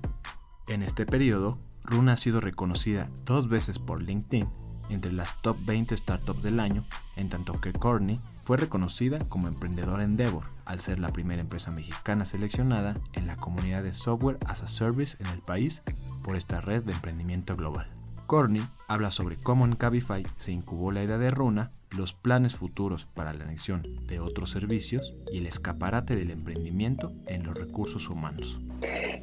En 0.69 0.83
este 0.83 1.07
periodo, 1.07 1.59
Runa 1.85 2.15
ha 2.15 2.17
sido 2.17 2.41
reconocida 2.41 3.11
dos 3.25 3.49
veces 3.49 3.79
por 3.79 4.03
LinkedIn 4.03 4.49
entre 4.89 5.13
las 5.13 5.41
top 5.43 5.57
20 5.65 5.97
startups 5.97 6.43
del 6.43 6.61
año, 6.61 6.85
en 7.17 7.29
tanto 7.29 7.61
que 7.61 7.73
Courtney 7.73 8.19
fue 8.43 8.57
reconocida 8.57 9.19
como 9.29 9.49
emprendedora 9.49 10.05
Endeavor, 10.05 10.45
al 10.67 10.81
ser 10.81 10.99
la 10.99 11.09
primera 11.09 11.41
empresa 11.41 11.71
mexicana 11.71 12.25
seleccionada 12.25 12.97
en 13.15 13.27
la 13.27 13.37
comunidad 13.37 13.83
de 13.83 13.95
Software 13.95 14.39
as 14.47 14.63
a 14.63 14.67
Service 14.67 15.17
en 15.21 15.27
el 15.29 15.41
país 15.41 15.83
por 16.23 16.37
esta 16.37 16.61
red 16.61 16.83
de 16.83 16.93
emprendimiento 16.93 17.57
global. 17.57 17.89
Corny 18.27 18.61
habla 18.89 19.11
sobre 19.11 19.37
cómo 19.37 19.65
en 19.65 19.77
Cabify 19.77 20.23
se 20.37 20.53
incubó 20.53 20.93
la 20.93 21.05
idea 21.05 21.19
de 21.19 21.31
Runa, 21.31 21.71
los 21.97 22.13
planes 22.13 22.55
futuros 22.55 23.07
para 23.07 23.33
la 23.33 23.45
anexión 23.45 23.83
de 24.07 24.21
otros 24.21 24.51
servicios 24.51 25.15
y 25.33 25.39
el 25.39 25.47
escaparate 25.47 26.17
del 26.17 26.31
emprendimiento 26.31 27.13
en 27.27 27.45
los 27.45 27.55
recursos 27.55 28.09
humanos. 28.09 28.61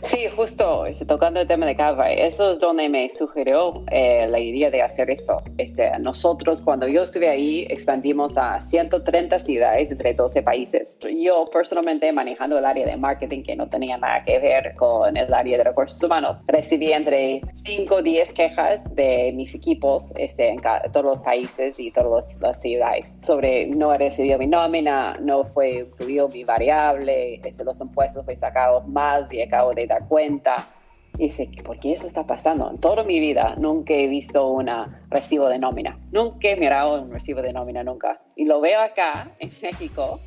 Sí, 0.03 0.27
justo 0.35 0.87
este, 0.87 1.05
tocando 1.05 1.41
el 1.41 1.47
tema 1.47 1.67
de 1.67 1.75
Cabify, 1.75 2.19
eso 2.19 2.51
es 2.51 2.59
donde 2.59 2.89
me 2.89 3.07
sugirió 3.11 3.83
eh, 3.91 4.25
la 4.27 4.39
idea 4.39 4.71
de 4.71 4.81
hacer 4.81 5.11
eso. 5.11 5.37
Este, 5.59 5.91
nosotros, 5.99 6.63
cuando 6.63 6.87
yo 6.87 7.03
estuve 7.03 7.29
ahí, 7.29 7.67
expandimos 7.69 8.35
a 8.35 8.59
130 8.59 9.37
ciudades 9.37 9.91
entre 9.91 10.15
12 10.15 10.41
países. 10.41 10.97
Yo 11.21 11.45
personalmente 11.53 12.11
manejando 12.11 12.57
el 12.57 12.65
área 12.65 12.87
de 12.87 12.97
marketing 12.97 13.43
que 13.43 13.55
no 13.55 13.69
tenía 13.69 13.95
nada 13.99 14.23
que 14.25 14.39
ver 14.39 14.75
con 14.75 15.15
el 15.15 15.31
área 15.31 15.59
de 15.59 15.65
recursos 15.65 16.01
humanos, 16.01 16.37
recibí 16.47 16.91
entre 16.91 17.39
5 17.53 17.95
o 17.95 18.01
10 18.01 18.33
quejas 18.33 18.95
de 18.95 19.31
mis 19.35 19.53
equipos 19.53 20.11
este, 20.15 20.49
en 20.49 20.61
todos 20.91 21.05
los 21.05 21.21
países 21.21 21.79
y 21.79 21.91
todas 21.91 22.35
las 22.41 22.59
ciudades 22.59 23.13
sobre 23.21 23.67
no 23.67 23.93
he 23.93 23.99
recibido 23.99 24.39
mi 24.39 24.47
nómina, 24.47 25.13
no 25.21 25.43
fue 25.43 25.81
incluido 25.81 26.27
mi 26.29 26.43
variable, 26.43 27.39
este, 27.43 27.63
los 27.63 27.79
impuestos 27.79 28.25
fue 28.25 28.35
sacados 28.35 28.89
más 28.89 29.31
y 29.31 29.43
acabo 29.43 29.71
de 29.73 29.90
cuenta. 29.99 30.67
Y 31.17 31.25
dice, 31.25 31.49
¿por 31.63 31.77
qué 31.79 31.93
eso 31.93 32.07
está 32.07 32.25
pasando? 32.25 32.71
En 32.71 32.79
toda 32.79 33.03
mi 33.03 33.19
vida 33.19 33.55
nunca 33.57 33.93
he 33.93 34.07
visto 34.07 34.47
un 34.47 34.69
recibo 35.09 35.49
de 35.49 35.59
nómina. 35.59 35.99
Nunca 36.11 36.47
he 36.47 36.55
mirado 36.55 37.01
un 37.01 37.11
recibo 37.11 37.41
de 37.41 37.51
nómina, 37.51 37.83
nunca. 37.83 38.21
Y 38.35 38.45
lo 38.45 38.61
veo 38.61 38.79
acá 38.79 39.29
en 39.39 39.51
México. 39.61 40.19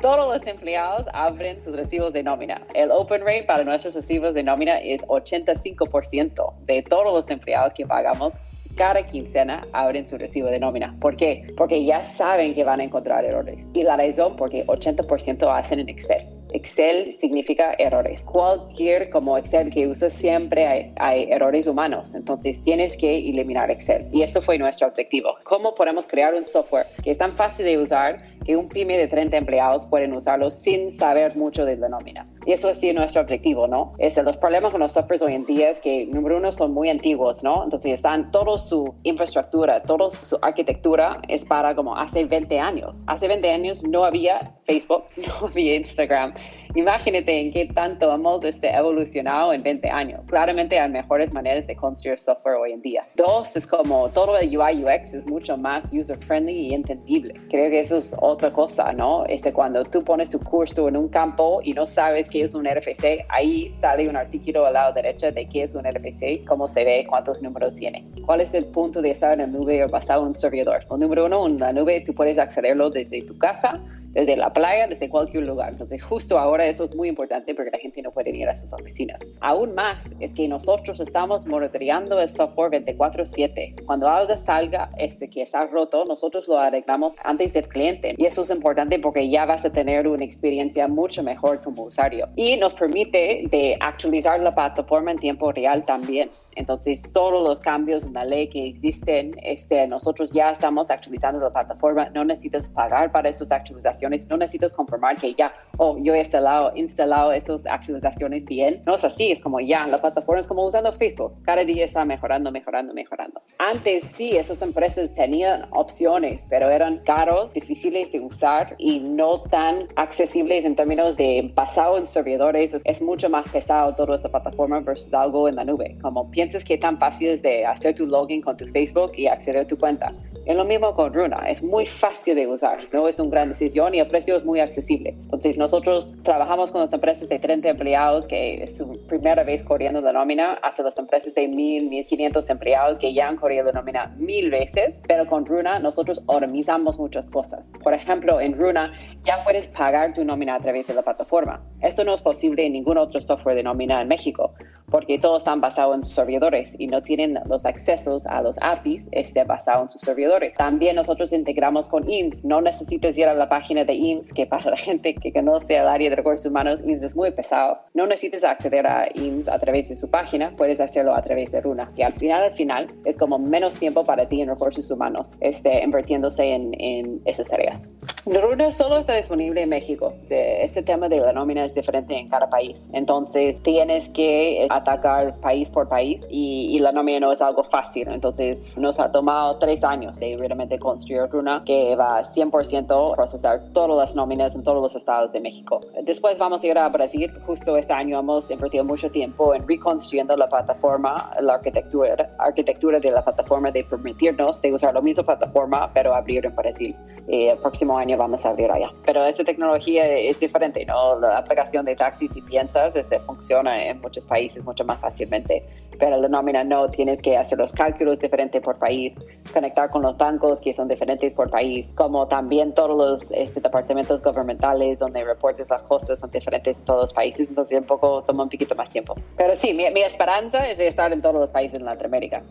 Todos 0.00 0.32
los 0.32 0.46
empleados 0.46 1.06
abren 1.12 1.56
sus 1.56 1.74
recibos 1.74 2.12
de 2.12 2.22
nómina. 2.22 2.62
El 2.72 2.92
open 2.92 3.22
rate 3.22 3.42
para 3.42 3.64
nuestros 3.64 3.94
recibos 3.94 4.32
de 4.32 4.44
nómina 4.44 4.78
es 4.78 5.02
85% 5.08 6.54
de 6.60 6.82
todos 6.82 7.16
los 7.16 7.28
empleados 7.30 7.74
que 7.74 7.84
pagamos 7.84 8.34
cada 8.78 9.04
quincena 9.04 9.66
abren 9.72 10.06
su 10.06 10.16
recibo 10.16 10.48
de 10.48 10.60
nómina. 10.60 10.96
¿Por 11.00 11.16
qué? 11.16 11.52
Porque 11.56 11.84
ya 11.84 12.04
saben 12.04 12.54
que 12.54 12.62
van 12.62 12.78
a 12.78 12.84
encontrar 12.84 13.24
errores. 13.24 13.58
Y 13.74 13.82
la 13.82 13.96
razón 13.96 14.36
porque 14.36 14.64
80% 14.66 15.52
hacen 15.52 15.80
en 15.80 15.88
Excel. 15.88 16.37
Excel 16.52 17.12
significa 17.14 17.74
errores. 17.78 18.22
Cualquier 18.22 19.10
como 19.10 19.36
Excel 19.36 19.70
que 19.70 19.86
uses 19.86 20.12
siempre 20.12 20.66
hay, 20.66 20.92
hay, 20.96 21.30
errores 21.30 21.66
humanos. 21.66 22.14
Entonces 22.14 22.62
tienes 22.64 22.96
que 22.96 23.18
eliminar 23.18 23.70
Excel. 23.70 24.06
Y 24.12 24.22
eso 24.22 24.40
fue 24.40 24.58
nuestro 24.58 24.88
objetivo. 24.88 25.36
¿Cómo 25.44 25.74
podemos 25.74 26.06
crear 26.06 26.34
un 26.34 26.44
software 26.44 26.86
que 27.02 27.10
es 27.10 27.18
tan 27.18 27.36
fácil 27.36 27.66
de 27.66 27.78
usar 27.78 28.22
que 28.48 28.56
un 28.56 28.66
pyme 28.66 28.96
de 28.96 29.08
30 29.08 29.36
empleados 29.36 29.84
pueden 29.84 30.14
usarlo 30.14 30.50
sin 30.50 30.90
saber 30.90 31.36
mucho 31.36 31.66
de 31.66 31.76
la 31.76 31.86
nómina? 31.88 32.24
Y 32.46 32.52
eso 32.52 32.70
es 32.70 32.82
nuestro 32.94 33.20
objetivo, 33.20 33.66
¿no? 33.68 33.92
Es, 33.98 34.16
los 34.16 34.38
problemas 34.38 34.70
con 34.70 34.80
los 34.80 34.92
softwares 34.92 35.20
hoy 35.20 35.34
en 35.34 35.44
día 35.44 35.68
es 35.68 35.82
que, 35.82 36.06
número 36.06 36.38
uno, 36.38 36.50
son 36.50 36.72
muy 36.72 36.88
antiguos, 36.88 37.44
¿no? 37.44 37.62
Entonces 37.62 37.92
están 37.92 38.24
toda 38.30 38.56
su 38.56 38.94
infraestructura, 39.02 39.82
toda 39.82 40.10
su 40.10 40.38
arquitectura 40.40 41.20
es 41.28 41.44
para 41.44 41.74
como 41.74 41.94
hace 41.94 42.24
20 42.24 42.58
años. 42.58 43.04
Hace 43.06 43.28
20 43.28 43.50
años 43.50 43.82
no 43.86 44.02
había 44.02 44.54
Facebook, 44.64 45.04
no 45.26 45.48
había 45.48 45.76
Instagram, 45.76 46.32
Imagínate 46.74 47.40
en 47.40 47.52
qué 47.52 47.66
tanto 47.66 48.12
hemos 48.12 48.44
este, 48.44 48.74
evolucionado 48.74 49.52
en 49.52 49.62
20 49.62 49.88
años. 49.90 50.26
Claramente 50.28 50.78
hay 50.78 50.90
mejores 50.90 51.32
maneras 51.32 51.66
de 51.66 51.74
construir 51.74 52.18
software 52.18 52.56
hoy 52.56 52.72
en 52.72 52.82
día. 52.82 53.02
Dos, 53.16 53.56
es 53.56 53.66
como 53.66 54.08
todo 54.10 54.36
el 54.38 54.56
UI 54.56 54.82
UX 54.82 55.14
es 55.14 55.30
mucho 55.30 55.56
más 55.56 55.84
user 55.92 56.18
friendly 56.18 56.68
y 56.68 56.74
entendible. 56.74 57.34
Creo 57.50 57.70
que 57.70 57.80
eso 57.80 57.96
es 57.96 58.14
otra 58.20 58.52
cosa, 58.52 58.92
¿no? 58.92 59.24
Este, 59.28 59.52
cuando 59.52 59.82
tú 59.82 60.04
pones 60.04 60.30
tu 60.30 60.38
curso 60.38 60.88
en 60.88 61.00
un 61.00 61.08
campo 61.08 61.60
y 61.62 61.72
no 61.72 61.86
sabes 61.86 62.28
qué 62.28 62.42
es 62.42 62.54
un 62.54 62.66
RFC, 62.66 63.24
ahí 63.28 63.72
sale 63.80 64.08
un 64.08 64.16
artículo 64.16 64.66
al 64.66 64.74
lado 64.74 64.92
derecho 64.92 65.32
de 65.32 65.48
qué 65.48 65.64
es 65.64 65.74
un 65.74 65.84
RFC, 65.84 66.44
cómo 66.46 66.68
se 66.68 66.84
ve, 66.84 67.06
cuántos 67.08 67.40
números 67.42 67.74
tiene. 67.74 68.06
¿Cuál 68.24 68.42
es 68.42 68.52
el 68.54 68.66
punto 68.66 69.00
de 69.00 69.10
estar 69.10 69.32
en 69.32 69.38
la 69.38 69.46
nube 69.46 69.86
basado 69.86 70.22
en 70.22 70.28
un 70.28 70.36
servidor? 70.36 70.86
El 70.90 71.00
número 71.00 71.26
uno, 71.26 71.46
en 71.46 71.58
la 71.58 71.72
nube 71.72 72.02
tú 72.04 72.14
puedes 72.14 72.38
accederlo 72.38 72.90
desde 72.90 73.22
tu 73.22 73.36
casa 73.38 73.80
desde 74.12 74.36
la 74.36 74.52
playa, 74.52 74.86
desde 74.86 75.08
cualquier 75.08 75.44
lugar. 75.44 75.70
Entonces, 75.70 76.02
justo 76.02 76.38
ahora 76.38 76.66
eso 76.66 76.84
es 76.84 76.94
muy 76.94 77.08
importante 77.08 77.54
porque 77.54 77.70
la 77.70 77.78
gente 77.78 78.02
no 78.02 78.10
puede 78.10 78.30
ir 78.30 78.48
a 78.48 78.54
sus 78.54 78.72
oficinas. 78.72 79.18
Aún 79.40 79.74
más 79.74 80.08
es 80.20 80.34
que 80.34 80.48
nosotros 80.48 81.00
estamos 81.00 81.46
monitoreando 81.46 82.18
el 82.20 82.28
software 82.28 82.70
24/7. 82.70 83.74
Cuando 83.86 84.08
algo 84.08 84.36
salga 84.38 84.90
este, 84.98 85.28
que 85.28 85.42
está 85.42 85.66
roto, 85.66 86.04
nosotros 86.04 86.48
lo 86.48 86.58
arreglamos 86.58 87.14
antes 87.24 87.52
del 87.52 87.68
cliente. 87.68 88.14
Y 88.16 88.26
eso 88.26 88.42
es 88.42 88.50
importante 88.50 88.98
porque 88.98 89.28
ya 89.28 89.44
vas 89.44 89.64
a 89.64 89.70
tener 89.70 90.06
una 90.08 90.24
experiencia 90.24 90.88
mucho 90.88 91.22
mejor 91.22 91.60
como 91.60 91.84
usuario. 91.84 92.26
Y 92.36 92.56
nos 92.56 92.74
permite 92.74 93.44
de 93.50 93.76
actualizar 93.80 94.40
la 94.40 94.54
plataforma 94.54 95.12
en 95.12 95.18
tiempo 95.18 95.52
real 95.52 95.84
también. 95.84 96.30
Entonces, 96.56 97.02
todos 97.12 97.46
los 97.46 97.60
cambios 97.60 98.04
en 98.04 98.14
la 98.14 98.24
ley 98.24 98.48
que 98.48 98.66
existen, 98.66 99.30
este, 99.42 99.86
nosotros 99.86 100.32
ya 100.32 100.50
estamos 100.50 100.90
actualizando 100.90 101.42
la 101.42 101.50
plataforma. 101.50 102.10
No 102.14 102.24
necesitas 102.24 102.68
pagar 102.70 103.12
para 103.12 103.28
esas 103.28 103.50
actualizaciones. 103.50 103.97
No 104.02 104.36
necesitas 104.36 104.72
comprobar 104.72 105.16
que 105.16 105.34
ya, 105.34 105.52
oh, 105.78 105.98
yo 106.00 106.14
he 106.14 106.18
instalado, 106.18 106.72
instalado 106.74 107.32
esas 107.32 107.66
actualizaciones 107.66 108.44
bien. 108.44 108.82
No 108.86 108.94
es 108.94 109.04
así. 109.04 109.30
Es 109.32 109.40
como 109.40 109.60
ya, 109.60 109.86
la 109.86 109.98
plataforma 109.98 110.40
es 110.40 110.46
como 110.46 110.64
usando 110.66 110.92
Facebook. 110.92 111.32
Cada 111.42 111.64
día 111.64 111.84
está 111.84 112.04
mejorando, 112.04 112.50
mejorando, 112.50 112.92
mejorando. 112.94 113.40
Antes 113.58 114.04
sí, 114.04 114.36
esas 114.36 114.62
empresas 114.62 115.14
tenían 115.14 115.68
opciones, 115.72 116.46
pero 116.48 116.70
eran 116.70 116.98
caros, 116.98 117.52
difíciles 117.52 118.12
de 118.12 118.20
usar 118.20 118.72
y 118.78 119.00
no 119.00 119.42
tan 119.42 119.86
accesibles 119.96 120.64
en 120.64 120.74
términos 120.74 121.16
de 121.16 121.50
basado 121.54 121.98
en 121.98 122.06
servidores. 122.06 122.74
Es, 122.74 122.82
es 122.84 123.02
mucho 123.02 123.28
más 123.28 123.50
pesado 123.50 123.94
toda 123.94 124.16
esta 124.16 124.28
plataforma 124.28 124.80
versus 124.80 125.12
algo 125.12 125.48
en 125.48 125.56
la 125.56 125.64
nube. 125.64 125.96
Como 126.02 126.30
piensas 126.30 126.64
que 126.64 126.78
tan 126.78 126.98
fácil 126.98 127.28
es 127.30 127.42
de 127.42 127.66
hacer 127.66 127.94
tu 127.94 128.06
login 128.06 128.42
con 128.42 128.56
tu 128.56 128.66
Facebook 128.68 129.12
y 129.16 129.26
acceder 129.26 129.62
a 129.62 129.66
tu 129.66 129.78
cuenta. 129.78 130.12
Es 130.46 130.56
lo 130.56 130.64
mismo 130.64 130.94
con 130.94 131.12
Runa, 131.12 131.44
es 131.48 131.62
muy 131.62 131.84
fácil 131.84 132.34
de 132.34 132.46
usar, 132.46 132.78
no 132.92 133.06
es 133.06 133.18
una 133.18 133.30
gran 133.30 133.48
decisión 133.48 133.87
y 133.94 134.00
el 134.00 134.06
precio 134.06 134.36
es 134.36 134.44
muy 134.44 134.60
accesible. 134.60 135.10
Entonces 135.10 135.58
nosotros 135.58 136.12
trabajamos 136.22 136.72
con 136.72 136.80
las 136.80 136.92
empresas 136.92 137.28
de 137.28 137.38
30 137.38 137.68
empleados 137.68 138.26
que 138.26 138.62
es 138.62 138.76
su 138.76 138.98
primera 139.06 139.44
vez 139.44 139.64
corriendo 139.64 140.00
la 140.00 140.12
nómina, 140.12 140.58
hasta 140.62 140.82
las 140.82 140.98
empresas 140.98 141.34
de 141.34 141.48
1000, 141.48 141.88
1500 141.88 142.50
empleados 142.50 142.98
que 142.98 143.12
ya 143.12 143.28
han 143.28 143.36
corrido 143.36 143.64
la 143.64 143.72
nómina 143.72 144.14
mil 144.16 144.50
veces, 144.50 145.00
pero 145.06 145.26
con 145.26 145.46
Runa 145.46 145.78
nosotros 145.78 146.22
organizamos 146.26 146.98
muchas 146.98 147.30
cosas. 147.30 147.70
Por 147.82 147.94
ejemplo, 147.94 148.40
en 148.40 148.58
Runa 148.58 148.92
ya 149.22 149.42
puedes 149.44 149.68
pagar 149.68 150.14
tu 150.14 150.24
nómina 150.24 150.56
a 150.56 150.60
través 150.60 150.86
de 150.86 150.94
la 150.94 151.02
plataforma. 151.02 151.58
Esto 151.82 152.04
no 152.04 152.14
es 152.14 152.22
posible 152.22 152.66
en 152.66 152.72
ningún 152.72 152.98
otro 152.98 153.20
software 153.20 153.56
de 153.56 153.62
nómina 153.62 154.00
en 154.00 154.08
México 154.08 154.54
porque 154.90 155.18
todos 155.18 155.42
están 155.42 155.60
basados 155.60 155.94
en 155.96 156.04
servidores 156.04 156.74
y 156.78 156.86
no 156.86 157.00
tienen 157.00 157.32
los 157.48 157.64
accesos 157.66 158.26
a 158.26 158.42
los 158.42 158.56
APIs 158.60 159.08
este, 159.12 159.44
basados 159.44 159.82
en 159.82 159.88
sus 159.90 160.02
servidores. 160.02 160.56
También 160.56 160.96
nosotros 160.96 161.32
integramos 161.32 161.88
con 161.88 162.08
IMSS. 162.08 162.44
No 162.44 162.60
necesitas 162.60 163.16
ir 163.18 163.26
a 163.26 163.34
la 163.34 163.48
página 163.48 163.84
de 163.84 163.94
IMSS, 163.94 164.32
que 164.32 164.46
para 164.46 164.70
la 164.70 164.76
gente 164.76 165.14
que 165.14 165.32
conoce 165.32 165.76
el 165.76 165.88
área 165.88 166.10
de 166.10 166.16
recursos 166.16 166.50
humanos, 166.50 166.82
IMSS 166.84 167.04
es 167.04 167.16
muy 167.16 167.30
pesado. 167.30 167.74
No 167.94 168.06
necesitas 168.06 168.44
acceder 168.44 168.86
a 168.86 169.08
IMSS 169.14 169.48
a 169.48 169.58
través 169.58 169.88
de 169.88 169.96
su 169.96 170.08
página, 170.08 170.52
puedes 170.56 170.80
hacerlo 170.80 171.14
a 171.14 171.22
través 171.22 171.52
de 171.52 171.60
Runa. 171.60 171.86
Y 171.96 172.02
al 172.02 172.12
final, 172.14 172.44
al 172.44 172.52
final, 172.52 172.86
es 173.04 173.18
como 173.18 173.38
menos 173.38 173.78
tiempo 173.78 174.04
para 174.04 174.26
ti 174.26 174.40
en 174.40 174.48
recursos 174.48 174.90
humanos, 174.90 175.28
este, 175.40 175.82
invirtiéndose 175.82 176.44
en, 176.44 176.72
en 176.78 177.20
esas 177.24 177.48
tareas. 177.48 177.82
Runa 178.26 178.70
solo 178.72 178.98
está 178.98 179.16
disponible 179.16 179.62
en 179.62 179.68
México. 179.68 180.14
Este 180.28 180.82
tema 180.82 181.08
de 181.08 181.20
la 181.20 181.32
nómina 181.32 181.64
es 181.64 181.74
diferente 181.74 182.18
en 182.18 182.28
cada 182.28 182.48
país. 182.48 182.76
Entonces, 182.92 183.62
tienes 183.62 184.08
que 184.10 184.66
atacar 184.78 185.38
país 185.40 185.70
por 185.70 185.88
país 185.88 186.20
y, 186.30 186.78
la 186.78 186.92
nómina 186.92 187.20
no 187.20 187.32
es 187.32 187.42
algo 187.42 187.64
fácil. 187.64 188.08
Entonces 188.08 188.76
nos 188.78 189.00
ha 189.00 189.10
tomado 189.10 189.58
tres 189.58 189.82
años 189.82 190.18
de 190.18 190.36
realmente 190.38 190.78
construir 190.78 191.22
Runa 191.30 191.62
que 191.66 191.96
va 191.96 192.18
a 192.18 192.32
100% 192.32 193.14
procesar 193.14 193.60
todas 193.72 193.96
las 193.96 194.14
nóminas 194.14 194.54
en 194.54 194.62
todos 194.62 194.80
los 194.80 194.94
estados 194.94 195.32
de 195.32 195.40
México. 195.40 195.80
Después 196.04 196.38
vamos 196.38 196.62
a 196.62 196.66
ir 196.66 196.78
a 196.78 196.88
Brasil. 196.88 197.30
Justo 197.46 197.76
este 197.76 197.92
año 197.92 198.20
hemos 198.20 198.50
invertido 198.50 198.84
mucho 198.84 199.10
tiempo 199.10 199.54
en 199.54 199.66
reconstruyendo 199.66 200.36
la 200.36 200.46
plataforma, 200.46 201.30
la 201.40 201.54
arquitectura, 201.54 202.30
arquitectura 202.38 203.00
de 203.00 203.10
la 203.10 203.22
plataforma 203.22 203.70
de 203.70 203.84
permitirnos 203.84 204.62
de 204.62 204.72
usar 204.72 204.94
la 204.94 205.00
misma 205.00 205.24
plataforma 205.24 205.90
pero 205.92 206.14
abrir 206.14 206.46
en 206.46 206.52
Brasil. 206.52 206.96
Y 207.28 207.46
el 207.46 207.58
próximo 207.58 207.98
año 207.98 208.16
vamos 208.16 208.44
a 208.46 208.50
abrir 208.50 208.70
allá. 208.70 208.88
Pero 209.04 209.24
esta 209.24 209.44
tecnología 209.44 210.06
es 210.06 210.38
diferente, 210.40 210.84
¿no? 210.86 211.16
La 211.20 211.38
aplicación 211.38 211.84
de 211.84 211.96
taxis, 211.96 212.32
si 212.32 212.40
piensas, 212.40 212.94
este, 212.94 213.18
funciona 213.20 213.86
en 213.86 214.00
muchos 214.00 214.24
países, 214.24 214.62
mucho 214.68 214.84
más 214.84 214.98
fácilmente, 214.98 215.64
pero 215.98 216.16
la 216.16 216.28
nómina 216.28 216.62
no, 216.62 216.88
tienes 216.90 217.20
que 217.20 217.36
hacer 217.36 217.58
los 217.58 217.72
cálculos 217.72 218.18
diferentes 218.18 218.62
por 218.62 218.78
país, 218.78 219.12
conectar 219.52 219.90
con 219.90 220.02
los 220.02 220.16
bancos 220.16 220.60
que 220.60 220.72
son 220.72 220.88
diferentes 220.88 221.34
por 221.34 221.50
país, 221.50 221.86
como 221.96 222.28
también 222.28 222.72
todos 222.74 222.96
los 222.96 223.30
este, 223.32 223.60
departamentos 223.60 224.22
gubernamentales 224.22 224.98
donde 224.98 225.24
reportes 225.24 225.68
las 225.70 225.82
costas 225.82 226.20
son 226.20 226.30
diferentes 226.30 226.78
en 226.78 226.84
todos 226.84 227.00
los 227.04 227.12
países, 227.12 227.48
entonces 227.48 227.78
un 227.78 227.84
poco 227.84 228.22
toma 228.22 228.44
un 228.44 228.48
poquito 228.48 228.74
más 228.74 228.90
tiempo. 228.90 229.14
Pero 229.36 229.56
sí, 229.56 229.72
mi, 229.74 229.90
mi 229.90 230.02
esperanza 230.02 230.68
es 230.68 230.78
estar 230.78 231.12
en 231.12 231.20
todos 231.20 231.34
los 231.34 231.50
países 231.50 231.78
en 231.78 231.84
Latinoamérica. 231.84 232.42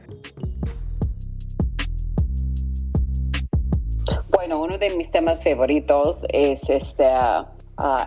Bueno, 4.30 4.62
uno 4.62 4.78
de 4.78 4.89
mis 4.96 5.10
temas 5.10 5.44
favoritos 5.44 6.22
es 6.30 6.70
este 6.70 7.06
uh, 7.06 7.46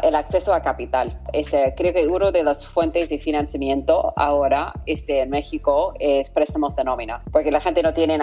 el 0.03 0.15
acceso 0.15 0.53
a 0.53 0.63
capital. 0.63 1.19
Este, 1.33 1.75
creo 1.77 1.93
que 1.93 2.07
una 2.07 2.31
de 2.31 2.43
las 2.43 2.67
fuentes 2.67 3.09
de 3.09 3.19
financiamiento 3.19 4.13
ahora 4.17 4.73
este, 4.87 5.21
en 5.21 5.31
México 5.31 5.95
es 5.99 6.31
préstamos 6.31 6.75
de 6.77 6.85
nómina, 6.85 7.23
porque 7.33 7.51
la 7.51 7.61
gente 7.61 7.83
no 7.83 7.95
tiene 7.95 8.19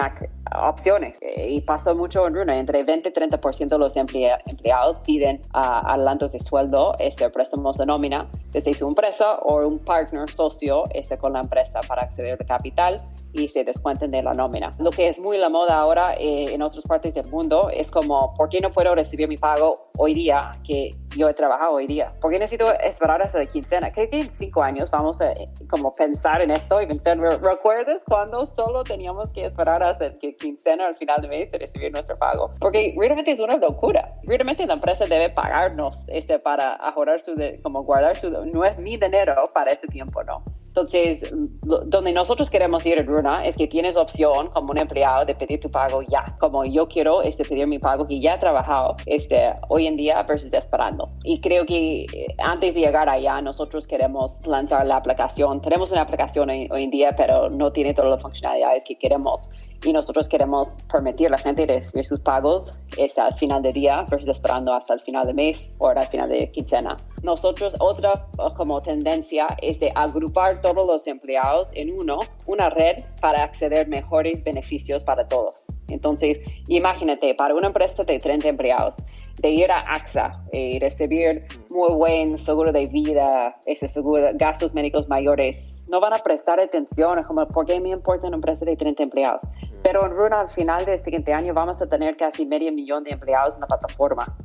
opciones. 0.54 1.18
Eh, 1.20 1.48
y 1.48 1.60
pasa 1.60 1.94
mucho 1.94 2.26
en 2.26 2.34
Runa, 2.34 2.58
entre 2.58 2.82
20 2.84 3.08
y 3.08 3.12
30% 3.12 3.68
de 3.68 3.78
los 3.78 3.96
empleados 3.96 4.98
piden 5.00 5.40
uh, 5.54 5.86
adelantos 5.86 6.32
de 6.32 6.40
sueldo, 6.40 6.94
este, 6.98 7.28
préstamos 7.30 7.78
de 7.78 7.86
nómina, 7.86 8.28
desde 8.52 8.74
su 8.74 8.86
empresa 8.86 9.38
o 9.40 9.66
un 9.66 9.78
partner 9.78 10.28
socio 10.30 10.84
este, 10.92 11.18
con 11.18 11.32
la 11.34 11.40
empresa 11.40 11.80
para 11.86 12.02
acceder 12.02 12.38
a 12.40 12.44
capital 12.44 12.96
y 13.32 13.48
se 13.48 13.64
descuenten 13.64 14.10
de 14.10 14.22
la 14.22 14.32
nómina. 14.32 14.70
Lo 14.78 14.90
que 14.90 15.08
es 15.08 15.18
muy 15.18 15.36
la 15.38 15.48
moda 15.48 15.78
ahora 15.78 16.14
eh, 16.14 16.54
en 16.54 16.62
otras 16.62 16.84
partes 16.84 17.14
del 17.14 17.28
mundo 17.30 17.70
es 17.72 17.90
como, 17.90 18.34
¿por 18.34 18.48
qué 18.48 18.60
no 18.60 18.70
puedo 18.70 18.94
recibir 18.94 19.28
mi 19.28 19.36
pago 19.36 19.90
hoy 19.98 20.14
día 20.14 20.50
que 20.64 20.90
yo 21.16 21.28
he 21.28 21.34
trabajado 21.34 21.74
hoy 21.74 21.86
día? 21.86 22.12
¿Por 22.20 22.30
qué 22.30 22.38
necesito 22.38 22.72
esperar 22.80 23.22
hasta 23.22 23.38
la 23.38 23.44
quincena? 23.44 23.92
Creo 23.92 24.08
que 24.08 24.20
en 24.20 24.30
cinco 24.30 24.62
años 24.62 24.90
vamos 24.90 25.20
a 25.20 25.34
como 25.68 25.92
pensar 25.92 26.40
en 26.40 26.50
esto 26.50 26.80
y 26.80 26.86
pensar, 26.86 27.18
¿recuerdas 27.18 28.02
cuando 28.06 28.46
solo 28.46 28.82
teníamos 28.84 29.28
que 29.30 29.44
esperar 29.46 29.82
hasta 29.82 30.08
la 30.08 30.18
quincena 30.38 30.86
al 30.86 30.96
final 30.96 31.20
de 31.20 31.28
mes 31.28 31.50
de 31.50 31.58
recibir 31.58 31.92
nuestro 31.92 32.16
pago? 32.16 32.50
Porque 32.58 32.94
realmente 32.98 33.32
es 33.32 33.40
una 33.40 33.56
locura. 33.56 34.06
Realmente 34.24 34.66
la 34.66 34.74
empresa 34.74 35.04
debe 35.04 35.30
pagarnos 35.30 35.98
este, 36.08 36.38
para 36.38 36.74
ahorrar 36.74 37.20
su, 37.20 37.34
como 37.62 37.82
guardar 37.82 38.16
su, 38.16 38.30
no 38.30 38.64
es 38.64 38.78
mi 38.78 38.96
dinero 38.96 39.48
para 39.52 39.72
este 39.72 39.86
tiempo, 39.88 40.22
¿no? 40.24 40.42
Entonces, 40.68 41.28
donde 41.62 42.12
nosotros 42.12 42.48
queremos 42.50 42.86
ir, 42.86 43.04
Runa, 43.04 43.44
es 43.44 43.56
que 43.56 43.66
tienes 43.66 43.96
opción 43.96 44.48
como 44.50 44.70
un 44.70 44.78
empleado 44.78 45.24
de 45.24 45.34
pedir 45.34 45.58
tu 45.58 45.68
pago 45.68 46.02
ya. 46.02 46.24
Como 46.38 46.64
yo 46.64 46.86
quiero 46.86 47.20
este, 47.22 47.44
pedir 47.44 47.66
mi 47.66 47.80
pago 47.80 48.06
que 48.06 48.20
ya 48.20 48.34
he 48.34 48.38
trabajado 48.38 48.94
este, 49.06 49.54
hoy 49.68 49.88
en 49.88 49.96
día 49.96 50.22
versus 50.22 50.52
esperando. 50.52 51.08
Y 51.24 51.40
creo 51.40 51.66
que 51.66 52.02
eh, 52.02 52.26
antes 52.38 52.74
de 52.74 52.82
llegar 52.82 53.08
allá, 53.08 53.40
nosotros 53.42 53.88
queremos 53.88 54.46
lanzar 54.46 54.86
la 54.86 54.96
aplicación. 54.96 55.60
Tenemos 55.60 55.90
una 55.90 56.02
aplicación 56.02 56.48
hoy, 56.50 56.68
en 56.70 56.90
día, 56.90 57.14
pero 57.16 57.50
no 57.50 57.72
tiene 57.72 57.92
todas 57.92 58.12
las 58.12 58.22
funcionalidades 58.22 58.84
que 58.84 58.96
queremos. 58.96 59.50
Y 59.84 59.92
nosotros 59.92 60.28
queremos 60.28 60.76
permitir 60.90 61.28
a 61.28 61.30
la 61.30 61.38
gente 61.38 61.64
recibir 61.66 62.04
sus 62.04 62.18
pagos 62.20 62.72
este, 62.96 63.20
al 63.20 63.34
final 63.38 63.62
del 63.62 63.72
día 63.72 64.04
versus 64.10 64.28
esperando 64.28 64.74
hasta 64.74 64.94
el 64.94 65.00
final 65.00 65.24
del 65.24 65.36
mes 65.36 65.70
o 65.78 65.88
al 65.88 66.06
final 66.08 66.28
de 66.28 66.50
quincena. 66.50 66.96
Nosotros, 67.22 67.74
otra 67.78 68.26
como 68.56 68.80
tendencia 68.80 69.46
es 69.62 69.78
de 69.80 69.90
agrupar 69.94 70.60
todos 70.60 70.86
los 70.86 71.06
empleados 71.06 71.70
en 71.74 71.92
uno, 71.92 72.18
una 72.46 72.70
red 72.70 72.96
para 73.20 73.44
acceder 73.44 73.88
mejores 73.88 74.42
beneficios 74.42 75.04
para 75.04 75.26
todos. 75.26 75.66
Entonces, 75.88 76.40
imagínate, 76.68 77.34
para 77.34 77.54
una 77.54 77.68
empresa 77.68 78.02
de 78.04 78.18
30 78.18 78.48
empleados, 78.48 78.94
de 79.40 79.50
ir 79.50 79.70
a 79.70 79.80
AXA 79.94 80.32
y 80.52 80.78
recibir 80.78 81.46
muy 81.70 81.92
buen 81.92 82.38
seguro 82.38 82.72
de 82.72 82.86
vida, 82.86 83.56
ese 83.66 83.88
seguro, 83.88 84.28
gastos 84.34 84.74
médicos 84.74 85.08
mayores, 85.08 85.72
no 85.88 86.00
van 86.00 86.12
a 86.12 86.18
prestar 86.18 86.60
atención, 86.60 87.22
como, 87.22 87.46
¿por 87.48 87.66
qué 87.66 87.80
me 87.80 87.90
importa 87.90 88.26
una 88.26 88.36
empresa 88.36 88.64
de 88.64 88.76
30 88.76 89.02
empleados? 89.04 89.42
Pero 89.82 90.04
en 90.04 90.12
Runa, 90.12 90.40
al 90.40 90.48
final 90.48 90.84
del 90.84 90.98
siguiente 90.98 91.32
año, 91.32 91.54
vamos 91.54 91.80
a 91.80 91.86
tener 91.86 92.16
casi 92.16 92.44
medio 92.44 92.72
millón 92.72 93.04
de 93.04 93.10
empleados 93.10 93.54
en 93.54 93.60
la 93.62 93.66
plataforma 93.66 94.36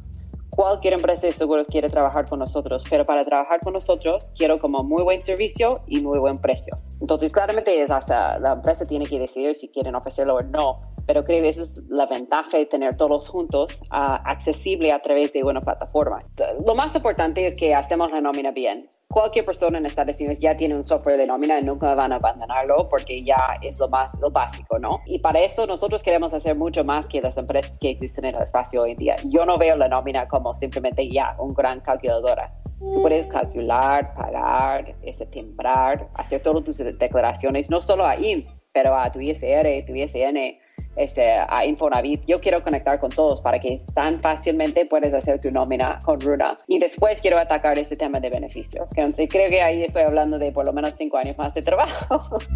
cualquier 0.55 0.93
empresa 0.93 1.27
de 1.27 1.33
seguros 1.33 1.67
quiere 1.67 1.89
trabajar 1.89 2.29
con 2.29 2.39
nosotros, 2.39 2.83
pero 2.89 3.03
para 3.05 3.23
trabajar 3.23 3.59
con 3.61 3.73
nosotros 3.73 4.31
quiero 4.37 4.59
como 4.59 4.83
muy 4.83 5.03
buen 5.03 5.23
servicio 5.23 5.81
y 5.87 6.01
muy 6.01 6.19
buen 6.19 6.37
precio. 6.37 6.75
Entonces, 7.01 7.31
claramente 7.31 7.81
es 7.81 7.89
hasta 7.89 8.39
la 8.39 8.53
empresa 8.53 8.85
tiene 8.85 9.05
que 9.05 9.19
decidir 9.19 9.55
si 9.55 9.69
quieren 9.69 9.95
ofrecerlo 9.95 10.35
o 10.35 10.41
no, 10.41 10.77
pero 11.05 11.23
creo 11.23 11.41
que 11.41 11.49
esa 11.49 11.61
es 11.61 11.81
la 11.89 12.05
ventaja 12.05 12.57
de 12.57 12.65
tener 12.65 12.95
todos 12.95 13.27
juntos 13.27 13.81
uh, 13.91 14.19
accesible 14.25 14.91
a 14.91 15.01
través 15.01 15.33
de 15.33 15.43
una 15.43 15.61
plataforma. 15.61 16.19
Lo 16.65 16.75
más 16.75 16.95
importante 16.95 17.45
es 17.47 17.55
que 17.55 17.75
hacemos 17.75 18.11
la 18.11 18.21
nómina 18.21 18.51
bien 18.51 18.89
cualquier 19.13 19.45
persona 19.45 19.77
en 19.77 19.85
Estados 19.85 20.19
Unidos 20.19 20.39
ya 20.39 20.57
tiene 20.57 20.75
un 20.75 20.83
software 20.83 21.17
de 21.17 21.27
nómina 21.27 21.59
y 21.59 21.63
nunca 21.63 21.93
van 21.93 22.11
a 22.11 22.15
abandonarlo 22.15 22.89
porque 22.89 23.23
ya 23.23 23.37
es 23.61 23.79
lo 23.79 23.87
más 23.87 24.19
lo 24.19 24.31
básico, 24.31 24.79
¿no? 24.79 25.01
Y 25.05 25.19
para 25.19 25.39
esto 25.41 25.67
nosotros 25.67 26.01
queremos 26.01 26.33
hacer 26.33 26.55
mucho 26.55 26.83
más 26.83 27.07
que 27.07 27.21
las 27.21 27.37
empresas 27.37 27.77
que 27.77 27.91
existen 27.91 28.25
en 28.25 28.35
el 28.35 28.41
espacio 28.41 28.81
hoy 28.81 28.91
en 28.91 28.97
día. 28.97 29.15
Yo 29.25 29.45
no 29.45 29.57
veo 29.57 29.77
la 29.77 29.87
nómina 29.87 30.27
como 30.27 30.53
simplemente 30.55 31.07
ya 31.07 31.35
un 31.37 31.53
gran 31.53 31.79
calculadora. 31.81 32.51
Tú 32.79 33.01
puedes 33.01 33.27
calcular, 33.27 34.13
pagar, 34.15 34.95
este, 35.03 35.25
timbrar, 35.27 36.09
hacer 36.15 36.41
todas 36.41 36.63
tus 36.63 36.77
declaraciones, 36.79 37.69
no 37.69 37.79
solo 37.79 38.05
a 38.05 38.17
INS, 38.17 38.63
pero 38.73 38.97
a 38.97 39.09
tu 39.11 39.21
ISR, 39.21 39.85
tu 39.85 39.93
ISN, 39.93 40.57
este, 40.95 41.31
a 41.31 41.65
Infonavit. 41.65 42.25
Yo 42.25 42.39
quiero 42.39 42.63
conectar 42.63 42.99
con 42.99 43.09
todos 43.09 43.41
para 43.41 43.59
que 43.59 43.81
tan 43.93 44.19
fácilmente 44.19 44.85
puedes 44.85 45.13
hacer 45.13 45.39
tu 45.39 45.51
nómina 45.51 45.99
con 46.03 46.19
Runa. 46.19 46.57
Y 46.67 46.79
después 46.79 47.21
quiero 47.21 47.37
atacar 47.37 47.77
ese 47.77 47.95
tema 47.95 48.19
de 48.19 48.29
beneficios. 48.29 48.89
Que 48.93 49.27
creo 49.27 49.49
que 49.49 49.61
ahí 49.61 49.83
estoy 49.83 50.03
hablando 50.03 50.39
de 50.39 50.51
por 50.51 50.65
lo 50.65 50.73
menos 50.73 50.95
cinco 50.97 51.17
años 51.17 51.37
más 51.37 51.53
de 51.53 51.61
trabajo. 51.61 52.37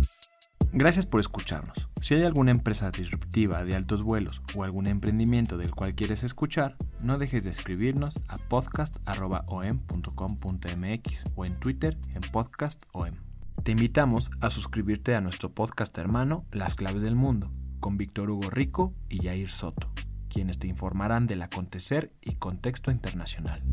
Gracias 0.73 1.05
por 1.05 1.21
escucharnos. 1.21 1.87
Si 2.01 2.13
hay 2.13 2.23
alguna 2.23 2.51
empresa 2.51 2.91
disruptiva 2.91 3.63
de 3.63 3.75
altos 3.75 4.03
vuelos 4.03 4.41
o 4.53 4.63
algún 4.63 4.87
emprendimiento 4.87 5.57
del 5.57 5.73
cual 5.73 5.95
quieres 5.95 6.23
escuchar, 6.23 6.75
no 7.01 7.17
dejes 7.17 7.45
de 7.45 7.49
escribirnos 7.49 8.19
a 8.27 8.37
podcast.om.com.mx 8.37 11.23
o 11.35 11.45
en 11.45 11.59
Twitter 11.59 11.97
en 12.13 12.21
podcastom. 12.31 13.15
Te 13.63 13.71
invitamos 13.71 14.29
a 14.41 14.49
suscribirte 14.49 15.15
a 15.15 15.21
nuestro 15.21 15.49
podcast 15.49 15.97
hermano 15.97 16.45
Las 16.51 16.75
Claves 16.75 17.01
del 17.01 17.15
Mundo 17.15 17.49
con 17.79 17.97
Víctor 17.97 18.29
Hugo 18.29 18.49
Rico 18.49 18.93
y 19.09 19.23
Jair 19.23 19.49
Soto, 19.49 19.91
quienes 20.29 20.59
te 20.59 20.67
informarán 20.67 21.27
del 21.27 21.41
acontecer 21.41 22.11
y 22.21 22.35
contexto 22.35 22.91
internacional. 22.91 23.63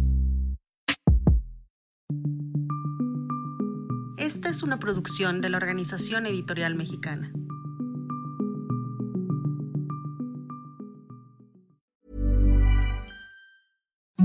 Esta 4.17 4.49
es 4.49 4.62
una 4.62 4.79
producción 4.79 5.40
de 5.40 5.51
la 5.51 5.57
Organización 5.57 6.27
Editorial 6.27 6.75
Mexicana. 6.75 7.33